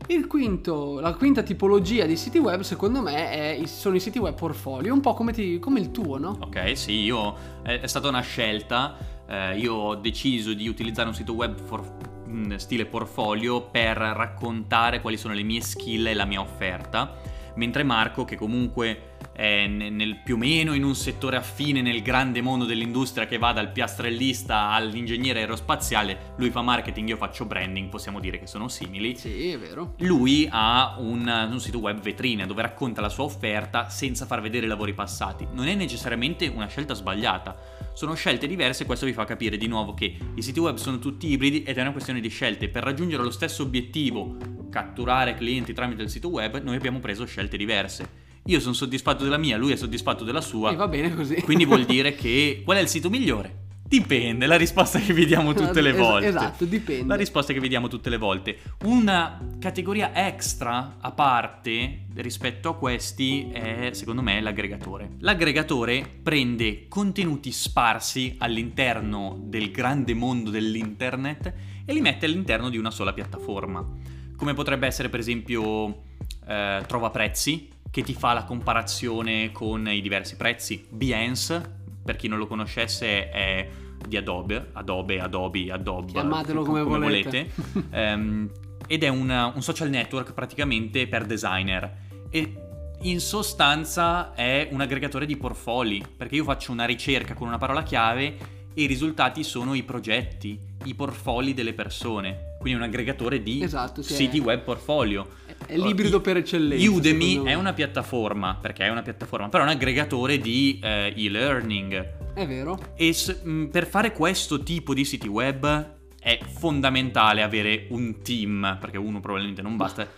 Il 0.09 0.27
quinto, 0.27 0.99
la 1.01 1.15
quinta 1.15 1.43
tipologia 1.43 2.07
di 2.07 2.17
siti 2.17 2.39
web, 2.39 2.61
secondo 2.63 3.03
me, 3.03 3.31
è- 3.31 3.67
sono 3.67 3.95
i 3.97 4.01
siti 4.01 4.19
web 4.19 4.35
portfolio, 4.35 4.93
un 4.93 5.01
po' 5.01 5.15
come, 5.15 5.33
ti- 5.33 5.59
come 5.61 5.79
il 5.81 5.91
tuo, 5.93 6.19
no? 6.19 6.39
Ok, 6.41 6.77
sì, 6.77 7.03
io 7.03 7.35
è, 7.63 7.81
è 7.81 7.87
stata 7.87 8.09
una 8.09 8.21
scelta. 8.21 9.11
eh, 9.29 9.57
io 9.59 9.73
ho 9.75 9.95
deciso 9.95 10.53
di 10.53 10.69
utilizzare 10.69 11.09
un 11.09 11.15
sito 11.15 11.33
web 11.33 11.59
for- 11.65 11.97
mh, 12.33 12.57
stile 12.57 12.87
portfolio 12.87 13.63
per 13.63 13.97
raccontare 13.97 15.01
quali 15.01 15.17
sono 15.17 15.35
le 15.35 15.43
mie 15.43 15.61
skill 15.61 16.07
e 16.07 16.15
la 16.15 16.25
mia 16.25 16.41
offerta. 16.41 17.15
Mentre 17.55 17.83
Marco, 17.83 18.25
che 18.25 18.37
comunque 18.37 19.11
è 19.33 19.67
ne- 19.67 19.91
nel, 19.91 20.23
più 20.23 20.37
o 20.37 20.39
meno 20.39 20.73
in 20.73 20.85
un 20.85 20.95
settore 20.95 21.37
affine 21.37 21.83
nel 21.83 22.01
grande 22.03 22.41
mondo 22.41 22.65
dell'industria 22.65 23.27
che 23.27 23.39
va 23.39 23.53
dal 23.53 23.73
piastrellista 23.73 24.71
all'ingegnere 24.71 25.41
aerospaziale, 25.41 26.33
lui 26.37 26.51
fa 26.51 26.63
marketing, 26.63 27.09
io 27.09 27.17
faccio 27.17 27.45
branding, 27.45 27.89
possiamo 27.89 28.21
dire 28.21 28.39
che 28.39 28.47
sono 28.47 28.69
simili. 28.69 29.17
Sì, 29.17 29.51
è 29.51 29.59
vero. 29.59 29.95
Lui 29.99 30.49
ha 30.51 30.97
un, 30.99 31.49
un 31.51 31.61
sito 31.61 31.79
web 31.79 32.01
vetrina 32.01 32.47
dove 32.47 32.63
racconta 32.63 33.03
la 33.03 33.11
sua 33.11 33.25
offerta 33.25 33.91
senza 33.91 34.25
far 34.25 34.41
vedere 34.41 34.65
i 34.65 34.69
lavori 34.69 34.95
passati. 34.95 35.47
Non 35.53 35.69
è 35.69 35.75
necessariamente 35.75 36.47
una 36.47 36.69
scelta 36.69 36.95
sbagliata, 36.95 37.55
sono 37.95 38.15
scelte 38.15 38.47
diverse 38.47 38.83
e 38.83 38.87
questo 38.87 39.07
vi 39.07 39.13
fa 39.13 39.25
capire 39.25 39.57
di 39.57 39.67
nuovo 39.67 39.95
che 39.95 40.17
i 40.35 40.43
siti 40.43 40.59
web 40.59 40.77
sono 40.77 40.99
tutti 40.99 41.31
ibridi 41.31 41.63
ed 41.63 41.77
è 41.77 41.81
una 41.81 41.93
questione 41.93 42.21
di 42.21 42.29
scelte. 42.29 42.69
Per 42.69 42.83
raggiungere 42.83 43.23
lo 43.23 43.31
stesso 43.31 43.63
obiettivo, 43.63 44.37
catturare 44.71 45.35
clienti 45.35 45.73
tramite 45.73 46.03
il 46.03 46.11
sito 46.11 46.29
web, 46.29 46.61
noi 46.63 46.77
abbiamo 46.77 47.01
preso 47.01 47.25
scelte 47.25 47.57
diverse. 47.57 48.21
Io 48.47 48.59
sono 48.59 48.75
soddisfatto 48.75 49.23
della 49.23 49.39
mia, 49.39 49.57
lui 49.57 49.73
è 49.73 49.77
soddisfatto 49.77 50.25
della 50.25 50.41
sua. 50.41 50.73
E 50.73 50.77
va 50.77 50.89
bene 50.89 51.15
così. 51.15 51.37
Quindi 51.43 51.65
vuol 51.65 51.85
dire 51.87 52.15
che 52.15 52.63
qual 52.65 52.79
è 52.79 52.81
il 52.81 52.89
sito 52.89 53.09
migliore? 53.09 53.62
Dipende, 53.93 54.47
la 54.47 54.57
risposta 54.57 54.99
che 54.99 55.13
vi 55.13 55.27
diamo 55.27 55.53
tutte 55.53 55.83
le 55.83 55.93
volte. 55.93 56.29
Esatto, 56.29 56.65
dipende. 56.65 57.05
La 57.05 57.15
risposta 57.15 57.53
che 57.53 57.61
vediamo 57.61 57.89
tutte 57.89 58.09
le 58.09 58.17
volte. 58.17 58.57
Una 58.85 59.39
categoria 59.59 60.15
extra 60.15 60.97
a 60.99 61.11
parte 61.11 62.05
rispetto 62.15 62.71
a 62.71 62.75
questi 62.75 63.51
è, 63.51 63.91
secondo 63.93 64.23
me, 64.23 64.41
l'aggregatore. 64.41 65.11
L'aggregatore 65.19 66.11
prende 66.23 66.89
contenuti 66.89 67.53
sparsi 67.53 68.37
all'interno 68.39 69.39
del 69.39 69.71
grande 69.71 70.15
mondo 70.15 70.49
dell'internet 70.49 71.53
e 71.85 71.93
li 71.93 72.01
mette 72.01 72.25
all'interno 72.25 72.71
di 72.71 72.79
una 72.79 72.91
sola 72.91 73.13
piattaforma. 73.13 73.87
Come 74.35 74.55
potrebbe 74.55 74.87
essere, 74.87 75.11
per 75.11 75.21
esempio, 75.21 76.05
eh, 76.49 76.83
Trova 76.87 77.11
Prezzi, 77.11 77.69
che 77.91 78.03
ti 78.03 78.15
fa 78.15 78.33
la 78.33 78.45
comparazione 78.45 79.53
con 79.53 79.87
i 79.87 80.01
diversi 80.01 80.37
prezzi. 80.37 80.83
Behance, 80.89 81.81
per 82.03 82.17
chi 82.17 82.27
non 82.27 82.39
lo 82.39 82.47
conoscesse, 82.47 83.29
è 83.29 83.69
di 84.07 84.17
Adobe, 84.17 84.71
Adobe, 84.73 85.21
Adobe, 85.21 85.71
Adobe, 85.71 86.13
Chiamatelo 86.13 86.63
come 86.63 86.83
volete. 86.83 87.51
Ehm, 87.91 88.51
ed 88.87 89.05
è 89.05 89.09
un, 89.09 89.53
un 89.55 89.63
social 89.63 89.89
network 89.89 90.33
praticamente 90.33 91.07
per 91.07 91.25
designer 91.25 91.99
e 92.31 92.55
in 93.03 93.21
sostanza 93.21 94.35
è 94.35 94.69
un 94.71 94.81
aggregatore 94.81 95.27
di 95.27 95.37
portfoli 95.37 96.05
perché 96.17 96.37
io 96.37 96.45
faccio 96.45 96.73
una 96.73 96.85
ricerca 96.85 97.35
con 97.35 97.49
una 97.49 97.59
parola 97.59 97.83
chiave 97.83 98.37
e 98.75 98.83
i 98.83 98.87
risultati 98.87 99.45
sono 99.45 99.75
i 99.75 99.83
progetti, 99.83 100.59
i 100.85 100.95
portfoli 100.95 101.53
delle 101.55 101.75
persone. 101.75 102.57
Quindi 102.59 102.79
è 102.79 102.83
un 102.83 102.89
aggregatore 102.89 103.43
di 103.43 103.63
Esatto, 103.63 104.03
sì, 104.03 104.15
siti 104.15 104.39
è- 104.39 104.43
web 104.43 104.61
portfolio. 104.61 105.29
È 105.67 105.77
l'ibrido 105.77 106.21
per 106.21 106.39
eccellenza. 106.39 106.91
Udemy 106.91 107.45
è 107.45 107.55
una 107.55 107.73
piattaforma, 107.73 108.57
perché 108.61 108.85
è 108.85 108.89
una 108.89 109.03
piattaforma, 109.03 109.49
però 109.49 109.63
è 109.63 109.67
un 109.67 109.73
aggregatore 109.73 110.39
di 110.39 110.81
eh, 110.83 111.13
e-learning. 111.17 112.22
È 112.35 112.47
vero. 112.47 112.79
E 112.95 113.15
mh, 113.43 113.65
per 113.67 113.87
fare 113.87 114.13
questo 114.13 114.63
tipo 114.63 114.95
di 114.95 115.05
siti 115.05 115.29
web 115.29 115.97
è 116.19 116.39
fondamentale 116.45 117.43
avere 117.43 117.87
un 117.91 118.23
team, 118.23 118.79
perché 118.81 118.97
uno 118.97 119.21
probabilmente 119.21 119.61
non 119.61 119.77
basta, 119.77 120.09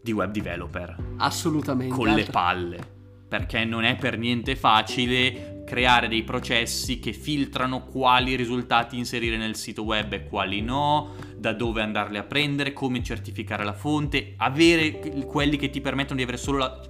di 0.00 0.12
web 0.12 0.30
developer 0.30 0.96
Assolutamente. 1.16 1.94
con 1.94 2.08
le 2.08 2.24
palle. 2.24 2.98
Perché 3.28 3.64
non 3.64 3.84
è 3.84 3.96
per 3.96 4.18
niente 4.18 4.56
facile 4.56 5.62
creare 5.64 6.08
dei 6.08 6.24
processi 6.24 6.98
che 6.98 7.12
filtrano 7.12 7.84
quali 7.84 8.34
risultati 8.34 8.98
inserire 8.98 9.36
nel 9.36 9.54
sito 9.54 9.84
web 9.84 10.12
e 10.12 10.24
quali 10.24 10.60
no, 10.60 11.14
da 11.36 11.52
dove 11.52 11.80
andarli 11.80 12.18
a 12.18 12.24
prendere, 12.24 12.72
come 12.72 13.02
certificare 13.02 13.64
la 13.64 13.72
fonte, 13.72 14.34
avere 14.36 14.98
quelli 15.26 15.56
che 15.56 15.70
ti 15.70 15.80
permettono 15.80 16.16
di 16.16 16.22
avere 16.22 16.38
solo 16.38 16.58
la... 16.58 16.80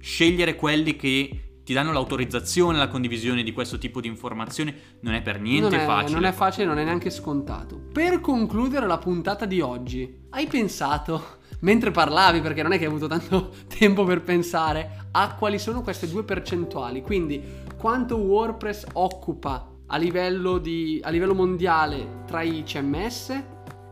scegliere 0.00 0.56
quelli 0.56 0.96
che 0.96 1.47
ti 1.68 1.74
danno 1.74 1.92
l'autorizzazione 1.92 2.78
alla 2.78 2.88
condivisione 2.88 3.42
di 3.42 3.52
questo 3.52 3.76
tipo 3.76 4.00
di 4.00 4.08
informazioni 4.08 4.74
non 5.00 5.12
è 5.12 5.20
per 5.20 5.38
niente 5.38 5.76
non 5.76 5.80
è, 5.80 5.84
facile. 5.84 6.14
Non 6.14 6.24
è 6.24 6.32
facile, 6.32 6.64
non 6.64 6.78
è 6.78 6.84
neanche 6.84 7.10
scontato. 7.10 7.78
Per 7.92 8.22
concludere 8.22 8.86
la 8.86 8.96
puntata 8.96 9.44
di 9.44 9.60
oggi, 9.60 10.28
hai 10.30 10.46
pensato, 10.46 11.40
mentre 11.60 11.90
parlavi, 11.90 12.40
perché 12.40 12.62
non 12.62 12.72
è 12.72 12.78
che 12.78 12.84
hai 12.84 12.88
avuto 12.88 13.06
tanto 13.06 13.52
tempo 13.68 14.04
per 14.04 14.22
pensare, 14.22 15.08
a 15.10 15.34
quali 15.34 15.58
sono 15.58 15.82
queste 15.82 16.08
due 16.08 16.24
percentuali? 16.24 17.02
Quindi, 17.02 17.42
quanto 17.76 18.16
WordPress 18.16 18.86
occupa 18.94 19.70
a 19.88 19.96
livello, 19.98 20.56
di, 20.56 20.98
a 21.04 21.10
livello 21.10 21.34
mondiale 21.34 22.22
tra 22.24 22.40
i 22.40 22.62
CMS 22.64 23.42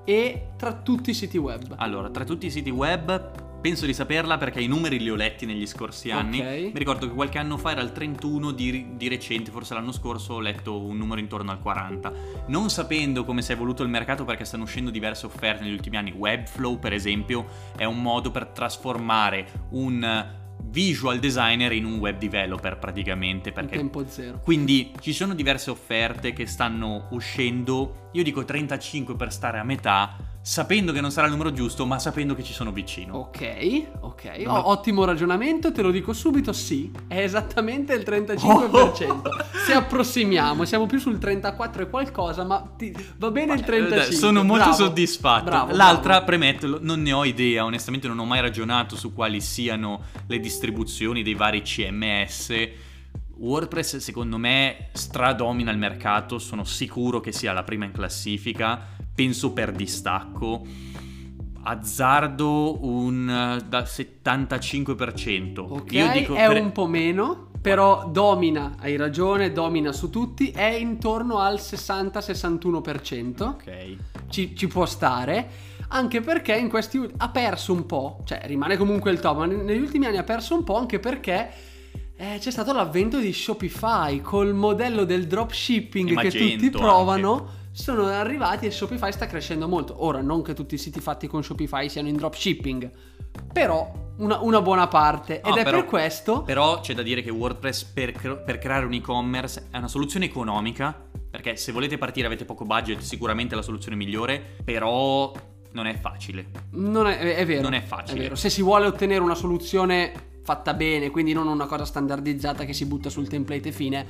e 0.03 0.49
tra 0.57 0.73
tutti 0.73 1.11
i 1.11 1.15
siti 1.15 1.37
web? 1.37 1.75
Allora, 1.77 2.09
tra 2.09 2.25
tutti 2.25 2.47
i 2.47 2.51
siti 2.51 2.71
web 2.71 3.45
penso 3.67 3.85
di 3.85 3.95
saperla 3.95 4.37
perché 4.37 4.61
i 4.61 4.69
numeri 4.69 5.01
li 5.01 5.11
ho 5.11 5.17
letti 5.17 5.45
negli 5.45 5.67
scorsi 5.67 6.13
anni. 6.13 6.39
Ok. 6.39 6.47
Mi 6.47 6.79
ricordo 6.79 7.09
che 7.09 7.13
qualche 7.13 7.39
anno 7.39 7.57
fa 7.57 7.73
era 7.73 7.81
il 7.81 7.91
31, 7.91 8.53
di, 8.53 8.91
di 8.95 9.09
recente, 9.09 9.51
forse 9.51 9.75
l'anno 9.75 9.91
scorso 9.91 10.35
ho 10.35 10.39
letto 10.39 10.81
un 10.81 10.97
numero 10.97 11.19
intorno 11.19 11.51
al 11.51 11.61
40. 11.61 12.13
Non 12.47 12.71
sapendo 12.71 13.25
come 13.25 13.43
si 13.43 13.51
è 13.51 13.57
evoluto 13.57 13.83
il 13.83 13.89
mercato 13.89 14.25
perché 14.25 14.45
stanno 14.45 14.63
uscendo 14.63 14.91
diverse 14.91 15.27
offerte 15.27 15.65
negli 15.65 15.73
ultimi 15.73 15.97
anni, 15.97 16.13
Webflow 16.13 16.79
per 16.79 16.93
esempio 16.93 17.49
è 17.77 17.83
un 17.83 18.01
modo 18.01 18.31
per 18.31 18.47
trasformare 18.47 19.49
un 19.71 20.45
visual 20.69 21.19
designer 21.19 21.73
in 21.73 21.85
un 21.87 21.99
web 21.99 22.19
developer 22.19 22.79
praticamente 22.79 23.49
In 23.49 23.55
perché 23.55 23.77
tempo 23.77 24.05
zero. 24.09 24.41
quindi 24.43 24.93
ci 25.01 25.13
sono 25.13 25.35
diverse 25.35 25.71
offerte 25.71 26.33
che 26.33 26.47
stanno 26.47 27.09
uscendo, 27.11 28.11
io 28.13 28.23
dico 28.23 28.45
35 28.45 29.17
per 29.17 29.33
stare 29.33 29.59
a 29.59 29.65
metà, 29.65 30.17
sapendo 30.49 30.93
che 30.93 31.01
non 31.01 31.11
sarà 31.11 31.27
il 31.27 31.33
numero 31.33 31.53
giusto, 31.53 31.85
ma 31.87 31.99
sapendo 31.99 32.37
che 32.37 32.45
ci 32.45 32.53
sono 32.53 32.71
vicino. 32.71 33.17
Ok, 33.17 33.83
ok, 34.01 34.25
Non 34.45 34.55
Oh, 34.55 34.59
ho- 34.61 34.69
ottimo 34.71 35.05
ragionamento, 35.05 35.73
te 35.73 35.83
lo 35.83 35.91
dico 35.91 36.13
subito, 36.13 36.53
sì, 36.53 36.89
è 37.09 37.19
esattamente 37.19 37.95
il 37.95 38.05
35%. 38.07 39.23
Se 39.67 39.73
approssimiamo, 39.73 40.65
siamo 40.65 40.87
più 40.87 41.01
sul 41.01 41.19
34 41.19 41.83
e 41.83 41.91
qualcosa, 41.91 42.45
ma 42.45 42.65
ti- 42.77 42.95
va 43.19 43.31
bene 43.33 43.55
il 43.55 43.63
35%. 43.63 44.09
Eh, 44.09 44.13
Sono 44.13 44.45
molto 44.45 44.67
Bravo, 44.69 44.85
soddisfatto. 44.85 45.45
bravo, 45.47 45.75
L'altra, 45.75 46.11
bravo. 46.11 46.25
premetto, 46.27 46.79
non 46.81 47.03
ne 47.03 47.13
ho 47.13 47.25
idea, 47.25 47.65
onestamente 47.65 48.07
non 48.07 48.17
ho 48.21 48.25
mai 48.25 48.41
ragionato 48.41 48.95
su 48.95 49.13
quali 49.13 49.41
siano 49.41 50.03
le 50.29 50.39
distribuzioni 50.39 51.25
dei 51.25 51.35
vari 51.35 51.63
CMS. 51.63 52.69
WordPress 53.39 53.97
secondo 53.99 54.39
me 54.39 54.89
stradomina 54.93 55.71
il 55.71 55.79
mercato, 55.79 56.39
sono 56.39 56.65
sicuro 56.65 57.21
che 57.21 57.33
sia 57.33 57.53
la 57.53 57.63
prima 57.65 57.85
in 57.85 57.93
classifica, 57.93 58.81
penso 59.15 59.53
per 59.53 59.73
distacco. 59.73 60.63
Azzardo 61.69 62.85
un 62.87 63.29
eh, 63.29 63.65
da 63.69 63.81
75%. 63.83 65.59
Ok, 65.59 65.93
Io 65.93 66.11
dico 66.13 66.35
è 66.35 66.47
per- 66.47 66.61
un 66.63 66.71
po' 66.73 66.87
meno, 66.87 67.49
però 67.61 68.09
domina, 68.09 68.77
hai 68.79 68.95
ragione, 68.97 69.51
domina 69.53 69.91
su 69.93 70.09
tutti, 70.09 70.51
è 70.51 70.71
intorno 70.75 71.39
al 71.39 71.57
60-61%. 71.57 73.43
Ok. 73.43 73.97
Ci, 74.29 74.55
ci 74.57 74.67
può 74.69 74.87
stare. 74.87 75.75
Anche 75.89 76.21
perché 76.21 76.55
in 76.57 76.69
questi 76.69 77.05
ha 77.17 77.29
perso 77.31 77.73
un 77.73 77.87
po', 77.87 78.21
cioè 78.25 78.41
rimane 78.45 78.77
comunque 78.77 79.11
il 79.11 79.21
top, 79.21 79.39
ma 79.39 79.47
ne- 79.47 79.57
negli 79.63 79.81
ultimi 79.81 80.07
anni 80.07 80.17
ha 80.19 80.25
perso 80.25 80.55
un 80.55 80.65
po' 80.65 80.77
anche 80.77 80.99
perché 80.99 81.49
eh, 82.17 82.39
c'è 82.39 82.51
stato 82.51 82.73
l'avvento 82.73 83.19
di 83.19 83.33
Shopify 83.33 84.21
col 84.21 84.55
modello 84.55 85.05
del 85.05 85.27
dropshipping 85.27 86.19
che 86.19 86.31
tutti 86.31 86.71
provano. 86.71 87.65
Sono 87.73 88.07
arrivati 88.07 88.65
e 88.65 88.71
Shopify 88.71 89.13
sta 89.13 89.27
crescendo 89.27 89.69
molto. 89.69 90.03
Ora, 90.03 90.23
non 90.23 90.43
che 90.43 90.55
tutti 90.55 90.77
i 90.77 90.79
siti 90.79 90.99
fatti 91.01 91.27
con 91.27 91.45
Shopify 91.45 91.91
siano 91.91 92.09
in 92.09 92.17
dropshipping, 92.17 92.91
però 93.53 93.93
una, 94.17 94.39
una 94.41 94.63
buona 94.63 94.89
parte. 94.89 95.43
Ed 95.43 95.47
No, 95.47 95.57
è 95.57 95.63
però- 95.63 95.81
per 95.81 95.87
questo 95.87 96.43
Però 96.43 96.81
c'è 96.81 96.95
da 96.95 97.03
dire 97.03 97.21
che 97.21 97.29
WordPress 97.29 97.85
per, 97.85 98.43
per 98.45 98.57
creare 98.57 98.87
un 98.87 98.95
e-commerce 98.95 99.69
è 99.71 99.77
una 99.77 99.89
soluzione 99.89 100.25
economica, 100.25 100.99
perché 101.31 101.57
se 101.57 101.71
volete 101.71 101.99
partire 101.99 102.27
avete 102.27 102.47
poco 102.47 102.65
budget, 102.65 103.01
sicuramente 103.01 103.53
è 103.53 103.57
la 103.59 103.63
soluzione 103.63 103.95
migliore, 103.95 104.43
però 104.65 105.31
non 105.73 105.87
è 105.87 105.99
facile. 105.99 106.47
Non 106.71 107.07
è, 107.07 107.19
è 107.37 107.45
vero. 107.45 107.61
Non 107.61 107.75
è 107.75 107.83
facile. 107.83 108.21
vero. 108.21 108.37
Se 108.37 108.49
si 108.49 108.63
vuole 108.63 108.87
ottenere 108.87 109.21
una 109.21 109.35
soluzione 109.35 110.26
fatta 110.47 110.75
bene, 110.75 111.11
quindi 111.11 111.33
non 111.33 111.49
una 111.49 111.67
cosa 111.67 111.85
standardizzata 111.85 112.65
che 112.65 112.73
si 112.73 112.87
butta 112.87 113.11
sul 113.11 113.27
template 113.27 113.71
e 113.71 113.73
fine, 113.73 114.07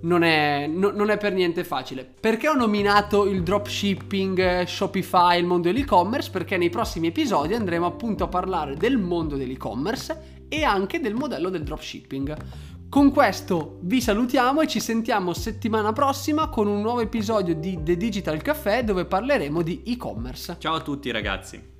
non 0.00 0.22
è, 0.22 0.66
no- 0.66 0.90
non 0.90 1.08
è 1.08 1.16
per 1.16 1.32
niente 1.32 1.64
facile. 1.64 2.06
Perché 2.20 2.46
ho 2.46 2.54
nominato 2.54 3.24
il 3.26 3.42
dropshipping, 3.42 4.38
eh, 4.38 4.66
Shopify, 4.66 5.38
il 5.38 5.46
mondo 5.46 5.68
dell'e-commerce? 5.68 6.30
Perché 6.30 6.58
nei 6.58 6.68
prossimi 6.68 7.06
episodi 7.06 7.54
andremo 7.54 7.86
appunto 7.86 8.24
a 8.24 8.28
parlare 8.28 8.76
del 8.76 8.98
mondo 8.98 9.36
dell'e-commerce 9.36 10.44
e 10.48 10.62
anche 10.62 11.00
del 11.00 11.14
modello 11.14 11.48
del 11.48 11.62
dropshipping. 11.62 12.36
Con 12.90 13.10
questo 13.10 13.78
vi 13.82 14.00
salutiamo 14.00 14.60
e 14.60 14.66
ci 14.66 14.80
sentiamo 14.80 15.32
settimana 15.32 15.92
prossima 15.92 16.48
con 16.48 16.66
un 16.66 16.82
nuovo 16.82 17.00
episodio 17.00 17.54
di 17.54 17.78
The 17.82 17.96
Digital 17.96 18.40
Café 18.42 18.84
dove 18.84 19.06
parleremo 19.06 19.62
di 19.62 19.82
e-commerce. 19.86 20.56
Ciao 20.58 20.74
a 20.74 20.80
tutti 20.80 21.10
ragazzi. 21.10 21.77